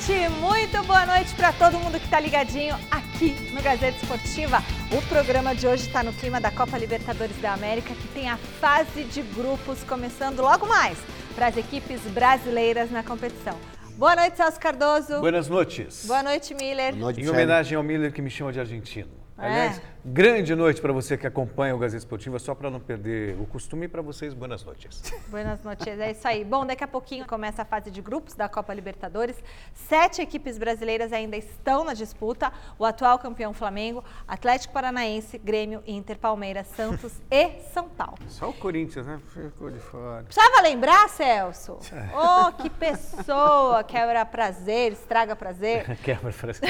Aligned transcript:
gente! 0.00 0.28
Muito 0.40 0.82
boa 0.84 1.04
noite 1.04 1.34
para 1.34 1.52
todo 1.52 1.78
mundo 1.78 1.98
que 1.98 2.04
está 2.04 2.18
ligadinho 2.18 2.74
aqui 2.90 3.50
no 3.52 3.62
Gazeta 3.62 3.98
Esportiva. 3.98 4.58
O 4.90 5.02
programa 5.08 5.54
de 5.54 5.66
hoje 5.66 5.86
está 5.86 6.02
no 6.02 6.12
clima 6.12 6.40
da 6.40 6.50
Copa 6.50 6.78
Libertadores 6.78 7.36
da 7.40 7.52
América, 7.52 7.94
que 7.94 8.08
tem 8.08 8.28
a 8.28 8.36
fase 8.36 9.04
de 9.04 9.22
grupos 9.22 9.82
começando 9.84 10.40
logo 10.40 10.66
mais 10.66 10.98
para 11.34 11.48
as 11.48 11.56
equipes 11.56 12.00
brasileiras 12.12 12.90
na 12.90 13.02
competição. 13.02 13.58
Boa 13.96 14.16
noite, 14.16 14.36
Celso 14.36 14.58
Cardoso. 14.58 15.20
Boas 15.20 15.48
noites. 15.48 16.06
Boa 16.06 16.22
noite, 16.22 16.54
Miller. 16.54 16.92
Boa 16.94 17.04
noite, 17.04 17.20
em 17.20 17.28
homenagem 17.28 17.76
ao 17.76 17.82
Miller 17.82 18.12
que 18.12 18.22
me 18.22 18.30
chama 18.30 18.52
de 18.52 18.60
argentino. 18.60 19.10
É. 19.36 19.46
Aliás, 19.46 19.82
grande 20.04 20.54
noite 20.54 20.80
para 20.80 20.92
você 20.92 21.16
que 21.16 21.26
acompanha 21.26 21.74
o 21.74 21.78
Gazeta 21.78 21.98
Esportiva, 21.98 22.38
só 22.38 22.54
para 22.54 22.70
não 22.70 22.78
perder 22.78 23.36
o 23.40 23.46
costume, 23.46 23.88
para 23.88 24.02
vocês, 24.02 24.34
boas 24.34 24.62
noites. 24.64 25.02
Boas 25.28 25.62
noites, 25.62 25.86
é 25.98 26.10
isso 26.12 26.28
aí. 26.28 26.44
Bom, 26.44 26.66
daqui 26.66 26.84
a 26.84 26.88
pouquinho 26.88 27.26
começa 27.26 27.62
a 27.62 27.64
fase 27.64 27.90
de 27.90 28.00
grupos 28.00 28.34
da 28.34 28.48
Copa 28.48 28.72
Libertadores. 28.74 29.36
Sete 29.74 30.22
equipes 30.22 30.58
brasileiras 30.58 31.12
ainda 31.12 31.36
estão 31.36 31.84
na 31.84 31.94
disputa: 31.94 32.52
o 32.78 32.84
atual 32.84 33.18
campeão 33.18 33.52
Flamengo, 33.52 34.04
Atlético 34.28 34.72
Paranaense, 34.72 35.38
Grêmio, 35.38 35.82
Inter, 35.86 36.18
Palmeiras, 36.18 36.66
Santos 36.68 37.12
e 37.30 37.60
São 37.72 37.88
Paulo. 37.88 38.18
Só 38.28 38.50
o 38.50 38.52
Corinthians, 38.52 39.06
né? 39.06 39.20
Ficou 39.32 39.70
de 39.70 39.78
fora. 39.78 40.22
Precisava 40.24 40.62
lembrar, 40.62 41.08
Celso? 41.08 41.78
Oh, 42.12 42.52
que 42.52 42.68
pessoa! 42.68 43.82
Quebra 43.84 44.24
prazer, 44.26 44.92
estraga 44.92 45.34
prazer. 45.34 45.96
Quebra 46.02 46.32
prazer. 46.32 46.68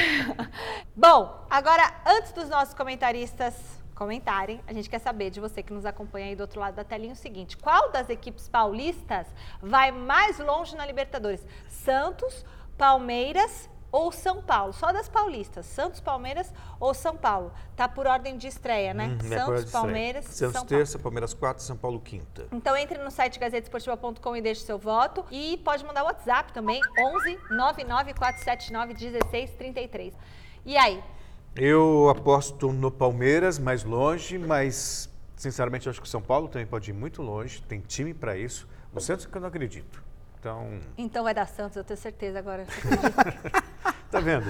Bom, 0.95 1.47
agora, 1.51 1.93
antes 2.07 2.33
dos 2.33 2.49
nossos 2.49 2.61
nossos 2.61 2.75
comentaristas 3.21 3.55
comentarem. 3.95 4.61
A 4.67 4.73
gente 4.73 4.89
quer 4.89 4.99
saber 4.99 5.31
de 5.31 5.41
você 5.41 5.63
que 5.63 5.73
nos 5.73 5.85
acompanha 5.85 6.27
aí 6.27 6.37
do 6.37 6.41
outro 6.41 6.61
lado 6.61 6.75
da 6.75 6.85
telinha 6.85 7.13
o 7.13 7.17
seguinte: 7.17 7.57
qual 7.57 7.91
das 7.91 8.09
equipes 8.09 8.49
paulistas 8.49 9.27
vai 9.61 9.91
mais 9.91 10.39
longe 10.39 10.75
na 10.77 10.87
Libertadores? 10.87 11.47
Santos, 11.69 12.45
Palmeiras 12.79 13.69
ou 13.93 14.11
São 14.11 14.41
Paulo? 14.41 14.73
Só 14.73 14.91
das 14.93 15.09
paulistas. 15.09 15.67
Santos, 15.67 16.01
Palmeiras 16.01 16.53
ou 16.79 16.95
São 16.95 17.15
Paulo? 17.15 17.53
Tá 17.77 17.87
por 17.89 18.07
ordem 18.07 18.39
de 18.39 18.47
estreia, 18.47 18.95
né? 18.95 19.19
Hum, 19.23 19.29
Santos, 19.29 19.71
Palmeiras, 19.71 20.25
Santos 20.25 20.55
São 20.55 20.67
terça, 20.67 20.93
Paulo. 20.93 21.03
Palmeiras 21.03 21.35
quarta, 21.35 21.61
São 21.61 21.77
Paulo 21.77 22.01
quinta. 22.01 22.47
Então 22.53 22.75
entre 22.77 22.97
no 22.99 23.11
site 23.11 23.39
gazetesportiva.com 23.39 24.37
e 24.37 24.41
deixe 24.41 24.63
seu 24.63 24.79
voto 24.79 25.27
e 25.31 25.59
pode 25.59 25.85
mandar 25.85 26.05
o 26.05 26.07
WhatsApp 26.07 26.53
também 26.55 26.81
11 26.99 27.39
99479 27.51 28.95
1633. 28.95 30.15
E 30.65 30.77
aí, 30.77 31.03
eu 31.57 32.09
aposto 32.09 32.73
no 32.73 32.91
Palmeiras 32.91 33.59
mais 33.59 33.85
longe, 33.85 34.39
mas 34.39 35.11
sinceramente 35.37 35.89
acho 35.89 36.01
que 36.01 36.07
o 36.07 36.11
São 36.11 36.23
Paulo 36.23 36.49
também 36.49 36.67
pode 36.67 36.91
ir 36.91 36.95
muito 36.95 37.23
longe, 37.23 37.63
tem 37.63 37.81
time 37.81 38.15
para 38.15 38.37
isso. 38.37 38.69
O 38.95 39.01
Santos 39.01 39.27
que 39.27 39.37
eu 39.37 39.41
não 39.41 39.49
acredito. 39.49 40.03
Então, 40.39 40.81
então 40.97 41.25
vai 41.25 41.35
dar 41.35 41.47
Santos, 41.47 41.77
eu 41.77 41.85
tenho 41.85 41.99
certeza 41.99 42.39
agora. 42.39 42.67
Tá 44.11 44.19
vendo? 44.19 44.45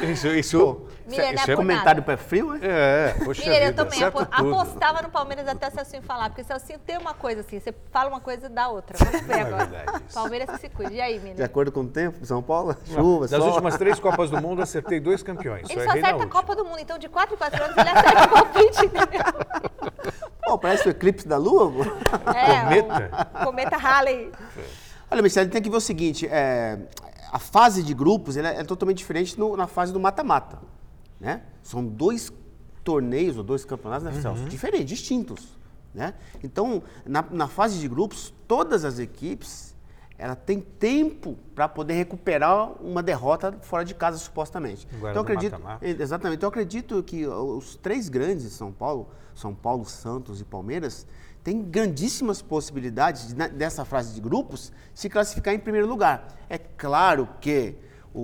Isso, 0.00 0.28
isso, 0.28 0.58
Pô, 0.58 0.86
Miller, 1.06 1.34
isso 1.34 1.50
é, 1.50 1.52
é 1.52 1.56
comentário 1.56 2.02
pé 2.02 2.16
frio, 2.16 2.54
é? 2.54 2.58
É, 3.10 3.14
poxa 3.22 3.42
Miller, 3.42 3.68
vida, 3.68 3.82
eu 3.82 3.86
também 3.86 4.02
apostava 4.02 5.02
no 5.02 5.10
Palmeiras 5.10 5.46
até 5.46 5.68
o 5.68 5.70
Celcinho 5.70 6.02
falar, 6.02 6.30
porque 6.30 6.40
o 6.40 6.44
Celcinho 6.44 6.78
tem 6.78 6.96
uma 6.96 7.12
coisa 7.12 7.42
assim, 7.42 7.60
você 7.60 7.74
fala 7.92 8.08
uma 8.08 8.20
coisa 8.20 8.48
dá 8.48 8.68
outra. 8.68 8.96
Vamos 8.98 9.26
ver 9.26 9.36
é 9.36 9.40
agora. 9.42 9.84
É 9.86 10.12
Palmeiras 10.12 10.50
que 10.50 10.58
se 10.58 10.68
cuide. 10.70 10.94
E 10.94 11.00
aí, 11.00 11.18
Miller? 11.18 11.36
De 11.36 11.42
acordo 11.42 11.70
com 11.70 11.82
o 11.82 11.86
tempo, 11.86 12.24
São 12.24 12.42
Paulo, 12.42 12.74
chuva, 12.86 13.28
Das 13.28 13.38
sol. 13.38 13.50
últimas 13.50 13.76
três 13.76 14.00
Copas 14.00 14.30
do 14.30 14.40
Mundo, 14.40 14.62
acertei 14.62 14.98
dois 14.98 15.22
campeões. 15.22 15.68
Ele 15.68 15.80
só, 15.80 15.92
só 15.92 15.98
acerta 15.98 16.24
a 16.24 16.26
Copa 16.26 16.56
do 16.56 16.64
Mundo, 16.64 16.78
então 16.80 16.98
de 16.98 17.08
quatro 17.08 17.34
em 17.34 17.38
quatro 17.38 17.62
anos 17.62 17.76
ele 17.76 17.88
acerta 17.90 18.24
o 18.24 18.28
palpite, 18.30 18.86
entendeu? 18.86 20.12
Pô, 20.42 20.58
parece 20.58 20.88
o 20.88 20.90
eclipse 20.90 21.28
da 21.28 21.36
Lua. 21.36 21.72
É, 22.34 22.62
cometa. 22.62 23.28
O 23.34 23.44
cometa 23.44 23.76
Halley. 23.76 24.32
Olha, 25.10 25.22
Michele, 25.22 25.50
tem 25.50 25.62
que 25.62 25.70
ver 25.70 25.76
o 25.76 25.80
seguinte, 25.80 26.26
é, 26.26 26.78
a 27.34 27.38
fase 27.40 27.82
de 27.82 27.92
grupos 27.92 28.36
é, 28.36 28.60
é, 28.60 28.62
totalmente 28.62 28.98
diferente 28.98 29.36
no, 29.36 29.56
na 29.56 29.66
fase 29.66 29.92
do 29.92 29.98
mata-mata. 29.98 30.60
Né? 31.18 31.42
São 31.64 31.84
dois 31.84 32.32
torneios 32.84 33.36
ou 33.36 33.42
dois 33.42 33.64
campeonatos 33.64 34.04
né, 34.04 34.30
uhum. 34.30 34.44
diferentes, 34.44 34.86
distintos. 34.86 35.58
Né? 35.92 36.14
Então, 36.44 36.80
na, 37.04 37.24
na, 37.28 37.48
fase 37.48 37.80
de 37.80 37.88
grupos, 37.88 38.32
todas 38.46 38.84
as 38.84 39.00
equipes 39.00 39.74
ela 40.16 40.36
tem 40.36 40.60
tempo 40.60 41.36
para 41.56 41.68
poder 41.68 41.94
recuperar 41.94 42.80
uma 42.80 43.02
derrota 43.02 43.58
fora 43.62 43.84
de 43.84 43.96
casa, 43.96 44.16
supostamente. 44.16 44.86
Agora 44.94 45.10
então, 45.10 45.22
acredito, 45.22 45.58
mata 45.58 45.84
-mata. 45.84 46.02
Exatamente. 46.02 46.36
Então, 46.36 46.46
eu 46.46 46.50
acredito 46.50 47.02
que 47.02 47.26
os 47.26 47.74
três 47.74 48.08
grandes 48.08 48.44
de 48.44 48.50
São 48.50 48.70
Paulo, 48.70 49.08
São 49.34 49.52
Paulo, 49.52 49.84
Santos 49.84 50.40
e 50.40 50.44
Palmeiras, 50.44 51.04
tem 51.44 51.62
grandíssimas 51.62 52.40
possibilidades 52.40 53.28
de, 53.28 53.34
dessa 53.50 53.84
fase 53.84 54.14
de 54.14 54.20
grupos 54.20 54.72
se 54.94 55.10
classificar 55.10 55.52
em 55.54 55.58
primeiro 55.58 55.86
lugar. 55.86 56.26
É 56.48 56.56
claro 56.56 57.28
que 57.38 57.76
o, 58.14 58.20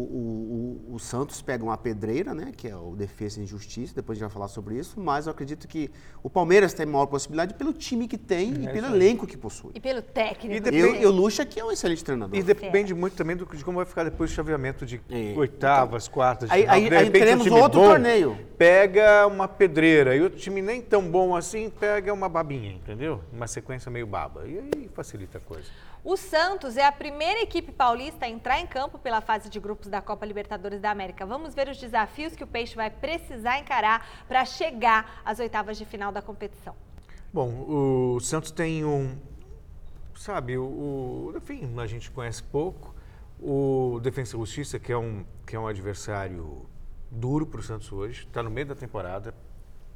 o, 0.89 0.95
o, 0.95 0.99
Santos 1.01 1.43
pega 1.43 1.65
uma 1.65 1.77
pedreira, 1.77 2.33
né, 2.33 2.53
que 2.57 2.69
é 2.69 2.77
o 2.77 2.95
Defesa 2.95 3.43
e 3.43 3.47
Justiça, 3.47 3.93
depois 3.93 4.17
a 4.17 4.21
gente 4.21 4.29
vai 4.29 4.33
falar 4.33 4.47
sobre 4.47 4.79
isso, 4.79 5.01
mas 5.01 5.27
eu 5.27 5.33
acredito 5.33 5.67
que 5.67 5.91
o 6.23 6.31
Palmeiras 6.31 6.73
tem 6.73 6.87
maior 6.87 7.07
possibilidade 7.07 7.55
pelo 7.55 7.73
time 7.73 8.07
que 8.07 8.17
tem 8.17 8.55
é 8.55 8.71
e 8.71 8.73
pelo 8.73 8.95
elenco 8.95 9.27
que 9.27 9.37
possui. 9.37 9.73
E 9.75 9.81
pelo 9.81 10.01
técnico. 10.01 10.55
E, 10.55 10.61
depende, 10.61 11.03
e 11.03 11.07
o 11.07 11.11
Lucha 11.11 11.45
que 11.45 11.59
é 11.59 11.65
um 11.65 11.73
excelente 11.73 12.05
treinador. 12.05 12.39
E 12.39 12.43
depende 12.43 12.93
é. 12.93 12.95
muito 12.95 13.17
também 13.17 13.35
do, 13.35 13.45
de 13.45 13.65
como 13.65 13.79
vai 13.79 13.87
ficar 13.87 14.05
depois 14.05 14.31
o 14.31 14.35
chaveamento 14.35 14.87
de 14.87 15.01
é. 15.11 15.35
oitavas, 15.37 16.05
então, 16.05 16.15
quartas, 16.15 16.49
de 16.49 16.55
aí, 16.55 16.63
final. 16.63 16.77
Aí, 16.77 16.89
de 16.89 16.95
aí 16.95 17.11
teremos 17.11 17.47
um 17.49 17.55
outro 17.61 17.81
torneio. 17.81 18.39
Pega 18.57 19.27
uma 19.27 19.49
pedreira 19.49 20.15
e 20.15 20.21
outro 20.21 20.39
time 20.39 20.63
nem 20.63 20.81
tão 20.81 21.03
bom 21.03 21.35
assim, 21.35 21.69
pega 21.69 22.13
uma 22.13 22.29
babinha, 22.29 22.73
entendeu? 22.73 23.21
Uma 23.33 23.49
sequência 23.49 23.91
meio 23.91 24.07
baba. 24.07 24.47
E 24.47 24.57
aí 24.57 24.89
facilita 24.95 25.39
a 25.39 25.41
coisa. 25.41 25.67
O 26.03 26.17
Santos 26.17 26.79
é 26.79 26.87
a 26.87 26.93
primeira 26.93 27.43
equipe 27.43 27.71
paulista 27.71 28.25
a 28.25 28.29
entrar 28.29 28.59
em 28.59 28.67
campo 28.67 28.99
pela 28.99 29.21
fase 29.21 29.51
de 29.51 29.61
grupos 29.61 29.89
da 29.89 30.01
Copa 30.01 30.25
Libertadores 30.25 30.81
da 30.81 30.91
América. 30.91 31.27
Vamos 31.27 31.55
ver 31.55 31.69
os 31.69 31.77
desafios 31.77 32.35
que 32.35 32.43
o 32.43 32.47
Peixe 32.47 32.75
vai 32.75 32.89
precisar 32.89 33.59
encarar 33.59 34.25
para 34.27 34.43
chegar 34.47 35.21
às 35.23 35.39
oitavas 35.39 35.77
de 35.77 35.85
final 35.85 36.11
da 36.11 36.23
competição. 36.23 36.75
Bom, 37.31 37.67
o 37.69 38.21
Santos 38.21 38.51
tem 38.51 38.83
um. 38.83 39.19
Sabe, 40.17 40.57
o, 40.57 41.35
enfim, 41.37 41.75
a 41.79 41.87
gente 41.87 42.11
conhece 42.11 42.43
pouco. 42.43 42.95
O 43.39 44.01
Defensa 44.03 44.37
e 44.37 44.41
Justiça, 44.41 44.79
que 44.79 44.93
é 44.93 44.97
um, 44.97 45.25
que 45.47 45.55
é 45.55 45.59
um 45.59 45.67
adversário 45.67 46.67
duro 47.11 47.47
para 47.47 47.61
o 47.61 47.63
Santos 47.63 47.93
hoje, 47.93 48.27
está 48.27 48.43
no 48.43 48.51
meio 48.51 48.67
da 48.67 48.75
temporada. 48.75 49.35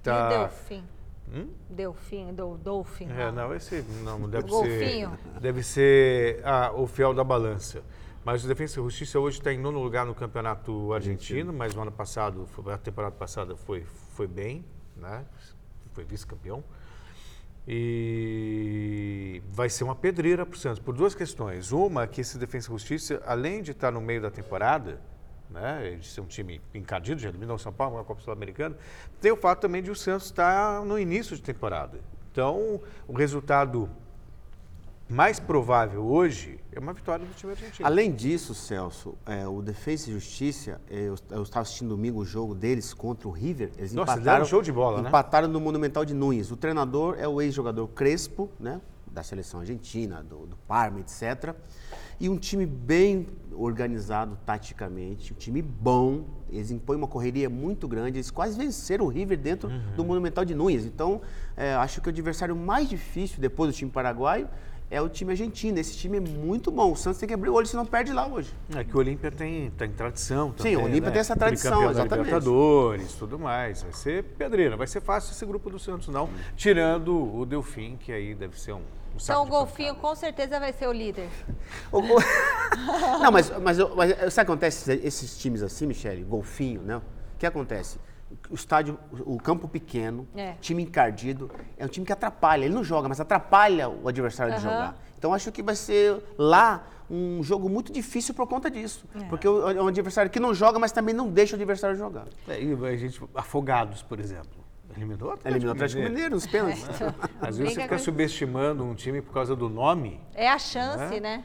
Tá... 0.03 0.13
E 0.13 0.27
o 0.27 0.29
Delfim? 0.29 0.85
Hum? 1.33 1.49
Delfim, 1.69 2.33
do, 2.33 2.57
Dolphin. 2.59 3.09
É, 3.11 3.33
não, 3.33 3.55
esse 3.55 3.83
não 4.03 4.29
deve 4.29 4.49
Golfinho. 4.49 5.11
ser. 5.11 5.41
Deve 5.41 5.63
ser 5.63 6.41
ah, 6.45 6.73
o 6.75 6.87
fiel 6.87 7.15
da 7.15 7.25
balança. 7.25 7.83
Mas 8.25 8.45
o 8.45 8.49
Defensa 8.49 8.81
e 8.81 8.83
Justiça 8.83 9.19
hoje 9.19 9.39
está 9.39 9.53
em 9.53 9.59
nono 9.59 9.83
lugar 9.83 10.07
no 10.07 10.15
campeonato 10.15 10.93
argentino, 10.95 11.53
mas 11.53 11.75
no 11.75 11.83
ano 11.83 11.93
passado, 11.93 12.49
a 12.73 12.79
temporada 12.79 13.15
passada 13.15 13.55
foi, 13.55 13.85
foi 14.15 14.27
bem, 14.27 14.65
né? 14.97 15.25
Foi 15.93 16.05
vice-campeão. 16.05 16.65
E 17.69 19.43
vai 19.49 19.69
ser 19.69 19.85
uma 19.85 19.95
pedreira 19.95 20.47
para 20.47 20.55
o 20.55 20.59
Santos, 20.59 20.79
por 20.79 20.95
duas 20.95 21.15
questões. 21.15 21.73
Uma, 21.73 22.07
que 22.07 22.21
esse 22.21 22.39
Defensa 22.39 22.69
e 22.69 22.73
Justiça, 22.73 23.23
além 23.27 23.63
de 23.63 23.73
estar 23.73 23.91
no 23.91 24.01
meio 24.01 24.23
da 24.23 24.31
temporada, 24.31 25.01
né, 25.55 25.97
de 26.01 26.07
ser 26.07 26.21
um 26.21 26.27
time 26.27 26.61
encardido, 26.75 27.21
já 27.21 27.29
eliminou 27.29 27.55
o 27.55 27.59
São 27.59 27.73
Paulo 27.73 27.97
na 27.97 28.05
Copa 28.05 28.21
Sul-Americana, 28.21 28.77
tem 29.21 29.31
o 29.31 29.37
fato 29.37 29.61
também 29.61 29.83
de 29.83 29.91
o 29.91 29.95
Santos 29.95 30.27
estar 30.27 30.85
no 30.85 30.99
início 30.99 31.37
de 31.37 31.43
temporada. 31.43 32.01
Então, 32.33 32.81
o 33.07 33.13
resultado 33.13 33.89
mais 35.09 35.39
provável 35.39 36.05
hoje 36.05 36.59
é 36.73 36.81
uma 36.81 36.93
vitória 36.93 37.25
do 37.25 37.33
time 37.35 37.53
argentino. 37.53 37.87
Além 37.87 38.11
disso, 38.11 38.55
Celso, 38.55 39.15
é, 39.25 39.47
o 39.47 39.63
Defesa 39.63 40.11
e 40.11 40.13
Justiça, 40.13 40.81
é, 40.91 41.03
eu, 41.03 41.15
eu, 41.31 41.43
estava 41.43 41.61
assistindo 41.61 41.91
domingo 41.91 42.21
o 42.21 42.25
jogo 42.25 42.55
deles 42.55 42.93
contra 42.93 43.29
o 43.29 43.31
River. 43.31 43.71
Eles 43.79 43.93
Nossa, 43.93 44.15
empataram, 44.15 44.45
show 44.45 44.61
de 44.61 44.73
bola, 44.73 45.03
né? 45.03 45.09
Empataram 45.09 45.47
no 45.47 45.61
Monumental 45.61 46.05
de 46.05 46.15
Nunes. 46.15 46.51
O 46.51 46.57
treinador 46.57 47.17
é 47.19 47.29
o 47.29 47.41
ex-jogador 47.41 47.87
Crespo, 47.89 48.51
né? 48.59 48.81
Da 49.15 49.23
seleção 49.23 49.61
argentina, 49.61 50.23
do, 50.23 50.47
do 50.47 50.57
Parma, 50.67 51.01
etc 51.01 51.55
e 52.21 52.29
um 52.29 52.37
time 52.37 52.67
bem 52.67 53.27
organizado 53.53 54.39
taticamente, 54.45 55.33
um 55.33 55.37
time 55.37 55.63
bom. 55.63 56.25
Eles 56.51 56.71
impõem 56.71 56.97
uma 56.97 57.09
correria 57.09 57.49
muito 57.49 57.89
grande. 57.89 58.19
Eles 58.19 58.31
quase 58.31 58.57
venceram 58.57 59.07
o 59.07 59.09
River 59.09 59.39
dentro 59.39 59.69
uhum. 59.69 59.97
do 59.97 60.05
Monumental 60.05 60.45
de 60.45 60.55
Nunes. 60.55 60.85
Então, 60.85 61.21
é, 61.57 61.75
acho 61.75 62.01
que 62.01 62.09
o 62.09 62.11
adversário 62.11 62.55
mais 62.55 62.89
difícil 62.89 63.41
depois 63.41 63.71
do 63.71 63.77
time 63.77 63.91
paraguaio 63.91 64.49
é 64.91 65.01
o 65.01 65.09
time 65.09 65.33
argentino. 65.33 65.79
Esse 65.79 65.97
time 65.97 66.19
é 66.19 66.21
muito 66.21 66.71
bom. 66.71 66.93
O 66.93 66.97
Santos 66.97 67.19
tem 67.19 67.27
que 67.27 67.35
abrir 67.35 67.51
o 67.51 67.55
olho, 67.55 67.67
se 67.67 67.75
não 67.75 67.87
perde 67.87 68.13
lá 68.13 68.27
hoje. 68.27 68.55
É 68.75 68.85
que 68.85 68.95
o 68.95 69.01
Olímpia 69.01 69.33
tem, 69.33 69.71
tem 69.71 69.91
tradição 69.91 70.53
também. 70.53 70.75
Sim, 70.75 70.81
o 70.81 70.85
Olímpia 70.85 71.07
né? 71.07 71.11
tem 71.13 71.21
essa 71.21 71.35
tradição, 71.35 71.91
exatamente. 71.91 72.27
Libertadores, 72.27 73.15
tudo 73.15 73.39
mais. 73.39 73.83
Vai 73.83 73.93
ser 73.93 74.23
pedreira. 74.23 74.77
Vai 74.77 74.87
ser 74.87 75.01
fácil 75.01 75.33
esse 75.33 75.45
grupo 75.45 75.69
do 75.71 75.79
Santos, 75.79 76.09
não. 76.09 76.29
Tirando 76.55 77.37
o 77.37 77.45
Delfim, 77.45 77.97
que 77.97 78.13
aí 78.13 78.35
deve 78.35 78.61
ser 78.61 78.73
um 78.73 78.83
então 79.17 79.43
o 79.45 79.47
golfinho 79.47 79.95
com 79.97 80.15
certeza 80.15 80.59
vai 80.61 80.73
ser 80.73 80.87
o 80.89 80.93
líder. 80.93 81.29
O 81.93 82.01
go... 82.03 82.17
Não, 83.23 83.31
mas, 83.31 83.51
mas, 83.61 83.79
mas 83.79 84.11
sabe 84.11 84.27
o 84.27 84.31
que 84.33 84.41
acontece 84.41 84.93
esses 85.05 85.39
times 85.39 85.63
assim, 85.63 85.87
Michele? 85.87 86.23
Golfinho, 86.25 86.83
né? 86.83 86.97
O 86.97 87.03
que 87.39 87.47
acontece? 87.47 87.99
o 88.51 88.55
estádio, 88.57 88.99
o 89.25 89.39
campo 89.39 89.69
pequeno, 89.69 90.27
É. 90.35 90.55
time 90.61 90.83
encardido, 90.83 91.49
é 91.79 91.85
um 91.85 91.89
time 91.89 92.05
que 92.05 92.13
atrapalha. 92.13 92.65
Ele 92.65 92.75
não 92.75 92.83
joga, 92.83 93.09
mas 93.09 93.21
atrapalha 93.21 93.89
o 93.89 94.09
adversário 94.09 94.53
de 94.55 94.59
Aham. 94.59 94.71
jogar. 94.75 94.97
Então 95.17 95.33
acho 95.33 95.53
que 95.53 95.63
vai 95.63 95.77
ser 95.77 96.21
lá 96.37 96.85
um 97.09 97.43
jogo 97.45 97.69
muito 97.69 97.93
difícil 97.93 98.35
por 98.35 98.47
conta 98.49 98.69
disso. 98.69 99.05
É. 99.15 99.25
Porque 99.27 99.47
o- 99.47 99.71
é 99.71 99.81
um 99.81 99.87
adversário 99.87 100.31
que 100.31 100.41
não 100.41 100.53
joga, 100.53 100.79
mas 100.81 100.91
também 100.91 101.15
não 101.15 101.29
deixa 101.29 101.55
o 101.55 101.57
adversário 101.57 101.97
jogar. 101.97 102.27
É, 102.49 102.61
e 102.61 102.73
a 102.87 102.97
gente, 102.97 103.23
afogados, 103.37 104.03
por 104.03 104.19
exemplo. 104.19 104.64
Eliminou 104.97 105.29
o 105.31 105.33
Atlético, 105.33 105.49
Eliminou 105.49 105.73
o 105.73 105.75
Atlético 105.77 106.03
Mineiro 106.03 106.35
nos 106.35 106.47
pênaltis. 106.47 106.85
Às 107.41 107.59
vezes 107.59 107.75
você 107.75 107.83
fica 107.83 107.97
com- 107.97 108.03
subestimando 108.03 108.85
um 108.85 108.95
time 108.95 109.21
por 109.21 109.33
causa 109.33 109.57
do 109.57 109.69
nome. 109.69 110.21
É 110.35 110.49
a 110.49 110.59
chance, 110.59 111.17
É. 111.17 111.21
né? 111.21 111.45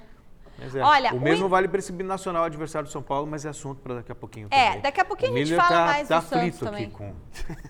É, 0.61 0.79
Olha, 0.83 1.13
o 1.13 1.17
o 1.17 1.19
mesmo 1.21 1.45
In- 1.45 1.49
vale 1.49 1.67
para 1.67 1.79
esse 1.79 1.91
binacional 1.91 2.43
adversário 2.43 2.87
do 2.87 2.91
São 2.91 3.01
Paulo, 3.01 3.25
mas 3.25 3.45
é 3.45 3.49
assunto 3.49 3.79
para 3.81 3.95
daqui 3.95 4.11
a 4.11 4.15
pouquinho 4.15 4.47
É, 4.51 4.65
também. 4.67 4.81
daqui 4.81 5.01
a 5.01 5.05
pouquinho 5.05 5.31
O 5.31 5.35
a 5.35 5.39
gente 5.39 5.55
fala 5.55 5.69
tá, 5.69 5.85
mais 5.85 6.07
tá 6.07 6.19
do 6.19 6.25
Santos 6.27 6.59
também. 6.59 6.83
aqui 6.85 6.93
com, 6.93 7.13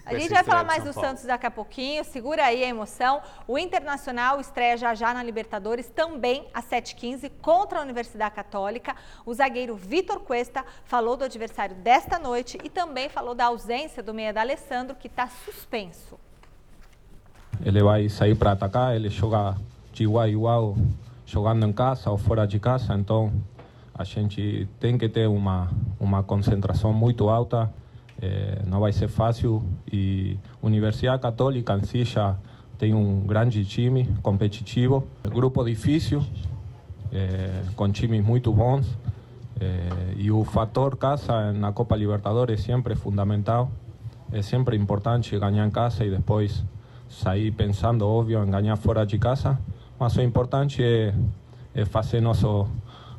A 0.06 0.14
gente 0.18 0.30
vai 0.30 0.44
falar 0.44 0.64
mais 0.64 0.84
do 0.84 0.94
Paulo. 0.94 1.10
Santos 1.10 1.24
daqui 1.26 1.46
a 1.46 1.52
pouquinho, 1.52 2.04
segura 2.04 2.46
aí 2.46 2.64
a 2.64 2.68
emoção. 2.68 3.22
O 3.48 3.58
Internacional 3.58 4.40
estreia 4.40 4.76
já 4.78 4.94
já 4.96 5.14
na 5.14 5.22
Libertadores, 5.24 5.88
também 5.90 6.48
às 6.54 6.66
7h15, 6.66 7.32
contra 7.42 7.80
a 7.80 7.82
Universidade 7.82 8.34
Católica. 8.36 8.96
O 9.26 9.34
zagueiro 9.34 9.76
Vitor 9.76 10.20
Cuesta 10.20 10.66
falou 10.86 11.16
do 11.16 11.24
adversário 11.26 11.76
desta 11.76 12.18
noite 12.18 12.58
e 12.64 12.70
também 12.70 13.10
falou 13.10 13.36
da 13.36 13.46
ausência 13.46 14.02
do 14.02 14.14
meia 14.14 14.34
da 14.34 14.42
Alessandro, 14.42 14.96
que 14.96 15.08
está 15.08 15.28
suspenso. 15.28 16.20
Ele 17.64 17.84
vai 17.84 18.08
sair 18.10 18.36
para 18.36 18.54
atacar, 18.54 18.96
ele 18.96 19.10
joga 19.10 19.58
de 19.92 20.04
igual 20.04 20.24
a 20.24 20.30
igual, 20.30 20.76
jogando 21.30 21.66
em 21.66 21.72
casa 21.72 22.10
ou 22.10 22.18
fora 22.18 22.48
de 22.48 22.60
casa, 22.60 22.96
então 22.96 23.32
a 23.94 24.04
gente 24.04 24.68
tem 24.80 24.98
que 24.98 25.08
ter 25.08 25.28
uma, 25.28 25.70
uma 26.00 26.24
concentração 26.24 26.92
muito 26.92 27.30
alta, 27.30 27.72
eh, 28.22 28.62
não 28.66 28.80
vai 28.80 28.92
ser 28.92 29.08
fácil 29.08 29.64
e 29.92 30.38
Universidade 30.62 31.22
Católica 31.22 31.76
em 31.76 31.84
si 31.84 32.04
já 32.04 32.36
tem 32.78 32.94
um 32.94 33.22
grande 33.28 33.64
time 33.66 34.08
competitivo, 34.24 35.06
grupo 35.24 35.64
difícil, 35.64 36.24
eh, 37.12 37.64
com 37.76 37.92
times 37.92 38.26
muito 38.26 38.52
bons 38.52 38.88
eh, 39.60 40.16
e 40.16 40.32
o 40.32 40.44
fator 40.44 40.96
casa 40.96 41.52
na 41.52 41.72
Copa 41.74 41.96
Libertadores 41.96 42.62
sempre 42.62 42.94
é 42.94 42.96
fundamental. 42.96 43.70
É 44.32 44.42
sempre 44.42 44.78
importante 44.78 45.38
ganhar 45.38 45.66
em 45.66 45.72
casa 45.72 46.06
e 46.06 46.10
depois 46.10 46.64
sair 47.10 47.52
pensando, 47.52 48.08
óbvio, 48.08 48.44
em 48.44 48.50
ganhar 48.50 48.76
fora 48.76 49.06
de 49.06 49.18
casa. 49.18 49.60
Mas 50.00 50.16
o 50.16 50.22
importante 50.22 50.84
é, 50.84 51.14
é 51.74 51.86
fazer 51.86 52.22
nosso, 52.22 52.68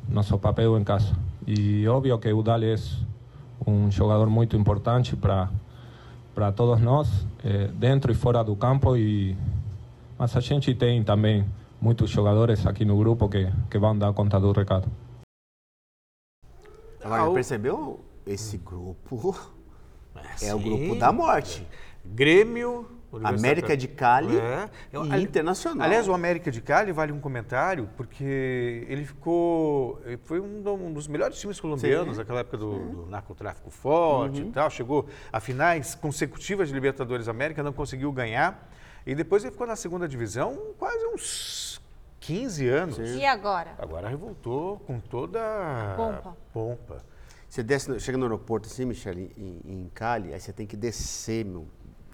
nosso 0.09 0.37
papel 0.39 0.77
em 0.79 0.83
casa. 0.83 1.15
E 1.45 1.87
óbvio 1.87 2.17
que 2.19 2.31
o 2.31 2.41
Dali 2.41 2.73
é 2.73 2.75
um 3.67 3.89
jogador 3.91 4.27
muito 4.29 4.55
importante 4.55 5.15
para 5.15 5.49
para 6.33 6.49
todos 6.49 6.79
nós, 6.81 7.09
eh, 7.43 7.67
dentro 7.73 8.09
e 8.09 8.15
fora 8.15 8.41
do 8.41 8.55
campo. 8.55 8.95
E, 8.95 9.35
mas 10.17 10.35
a 10.37 10.39
gente 10.39 10.73
tem 10.73 11.03
também 11.03 11.45
muitos 11.79 12.09
jogadores 12.09 12.65
aqui 12.65 12.85
no 12.85 12.97
grupo 12.97 13.27
que, 13.27 13.51
que 13.69 13.77
vão 13.77 13.97
dar 13.97 14.13
conta 14.13 14.39
do 14.39 14.49
recado. 14.53 14.87
Agora, 17.03 17.23
Ah, 17.23 17.29
o- 17.29 17.33
percebeu? 17.33 17.99
Esse 18.25 18.57
grupo 18.57 19.35
é 20.41 20.55
o 20.55 20.57
sim. 20.57 20.63
grupo 20.63 20.95
da 20.95 21.11
morte. 21.11 21.67
Grêmio, 22.05 22.87
América 23.23 23.75
de 23.75 23.87
Cali 23.87 24.37
É. 24.37 24.69
Eu- 24.91 25.05
e 25.05 25.11
ali- 25.11 25.23
Internacional. 25.23 25.85
Aliás, 25.85 26.07
o 26.07 26.13
América 26.13 26.49
de 26.51 26.61
Cali 26.61 26.91
vale 26.91 27.11
um 27.11 27.19
comentário, 27.19 27.89
porque 27.97 28.85
ele 28.87 29.05
ficou. 29.05 30.01
ele 30.05 30.17
Foi 30.23 30.39
um, 30.39 30.63
um 30.87 30.93
dos 30.93 31.07
melhores 31.07 31.39
times 31.39 31.59
colombianos 31.59 32.17
naquela 32.17 32.39
época 32.39 32.57
do, 32.57 32.79
do 33.03 33.05
narcotráfico 33.07 33.69
forte 33.69 34.41
Uhum. 34.41 34.47
e 34.49 34.51
tal. 34.51 34.69
Chegou 34.69 35.07
a 35.31 35.39
finais 35.39 35.95
consecutivas 35.95 36.67
de 36.69 36.73
Libertadores 36.73 37.27
América, 37.27 37.61
não 37.63 37.73
conseguiu 37.73 38.11
ganhar. 38.11 38.69
E 39.05 39.15
depois 39.15 39.43
ele 39.43 39.51
ficou 39.51 39.65
na 39.67 39.75
segunda 39.75 40.07
divisão 40.07 40.73
quase 40.77 41.05
uns 41.07 41.81
15 42.19 42.67
anos. 42.67 42.97
E 42.99 43.25
agora? 43.25 43.71
Agora 43.79 44.07
revoltou 44.07 44.77
com 44.79 44.99
toda 44.99 45.39
a 45.41 45.95
Pompa. 45.95 46.37
pompa. 46.53 47.11
Você 47.49 47.61
desce, 47.63 47.99
chega 47.99 48.17
no 48.17 48.23
aeroporto 48.25 48.69
assim, 48.69 48.85
Michele, 48.85 49.31
em, 49.37 49.59
em 49.65 49.91
Cali, 49.93 50.33
aí 50.33 50.39
você 50.39 50.53
tem 50.53 50.65
que 50.65 50.77
descer, 50.77 51.43
meu. 51.43 51.67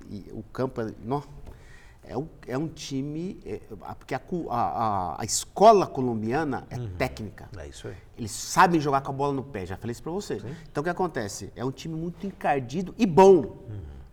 E 0.09 0.30
o 0.31 0.44
campo 0.44 0.81
é. 0.81 0.92
nó, 1.04 1.21
é, 2.04 2.18
um, 2.18 2.27
é 2.48 2.57
um 2.57 2.68
time. 2.68 3.39
é, 3.45 3.59
porque 3.95 4.15
a, 4.15 4.21
a- 4.50 5.21
a- 5.21 5.25
escola 5.25 5.86
colombiana 5.86 6.65
é 6.69 6.77
técnica. 6.98 7.50
É 7.57 7.68
isso 7.68 7.88
aí. 7.88 7.95
Eles 8.18 8.31
sabem 8.31 8.80
jogar 8.80 9.01
com 9.01 9.12
a 9.12 9.13
bola 9.15 9.33
no 9.33 9.44
pé, 9.44 9.65
já 9.65 9.75
falei 9.77 9.92
isso 9.92 10.01
pra 10.04 10.12
você. 10.12 10.42
Então 10.71 10.81
o 10.81 10.83
que 10.83 10.89
acontece? 10.89 11.51
É 11.56 11.63
um 11.65 11.71
time 11.71 11.95
muito 11.95 12.25
encardido 12.25 12.95
e 12.98 13.06
bom. 13.06 13.57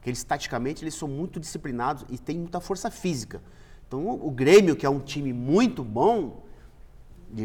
Que 0.02 0.10
eles, 0.10 0.22
taticamente, 0.22 0.84
eles 0.84 0.94
são 0.94 1.08
muito 1.08 1.40
disciplinados 1.40 2.04
e 2.10 2.18
têm 2.18 2.38
muita 2.38 2.60
força 2.60 2.90
física. 2.90 3.40
Então 3.88 4.04
o, 4.06 4.26
o 4.28 4.30
Grêmio, 4.30 4.76
que 4.76 4.84
é 4.84 4.90
um 4.90 5.00
time 5.00 5.32
muito 5.32 5.82
bom, 5.82 6.42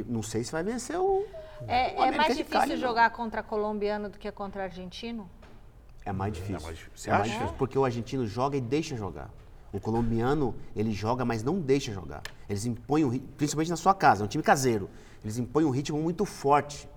não 0.08 0.22
sei 0.22 0.44
se 0.44 0.52
vai 0.52 0.64
vencer 0.64 0.98
o. 1.00 1.26
É, 1.68 1.94
o 2.00 2.04
é 2.06 2.12
mais 2.12 2.36
difícil 2.36 2.60
Cali, 2.60 2.74
não. 2.74 2.80
jogar 2.82 3.10
contra 3.12 3.42
colombiano 3.44 4.10
do 4.10 4.18
que 4.18 4.32
contra 4.32 4.64
argentino? 4.64 5.30
É 6.06 6.12
mais 6.12 6.34
difícil. 6.34 6.62
mais 6.62 6.78
difícil. 6.78 6.92
Você 6.96 7.10
É 7.10 7.14
mais 7.14 7.24
acha? 7.24 7.32
difícil, 7.34 7.56
porque 7.58 7.78
o 7.78 7.86
argentino 7.86 8.26
joga 8.26 8.58
e 8.58 8.62
deixa 8.62 8.96
jogar. 8.96 9.30
O 9.72 9.80
colombiano, 9.80 10.56
ele 10.76 10.92
joga, 10.92 11.24
mas 11.24 11.44
não 11.44 11.60
deixa 11.60 11.94
jogar. 11.94 12.24
Eles 12.50 12.66
impõem, 12.66 13.04
o 13.06 13.10
ri- 13.10 13.20
principalmente 13.38 13.70
na 13.70 13.76
sua 13.78 13.94
casa, 13.94 14.24
é 14.24 14.26
um 14.26 14.28
time 14.28 14.44
caseiro. 14.44 14.90
Eles 15.24 15.38
impõem 15.38 15.66
um 15.66 15.70
ritmo 15.70 16.02
muito 16.02 16.26
forte. 16.26 16.90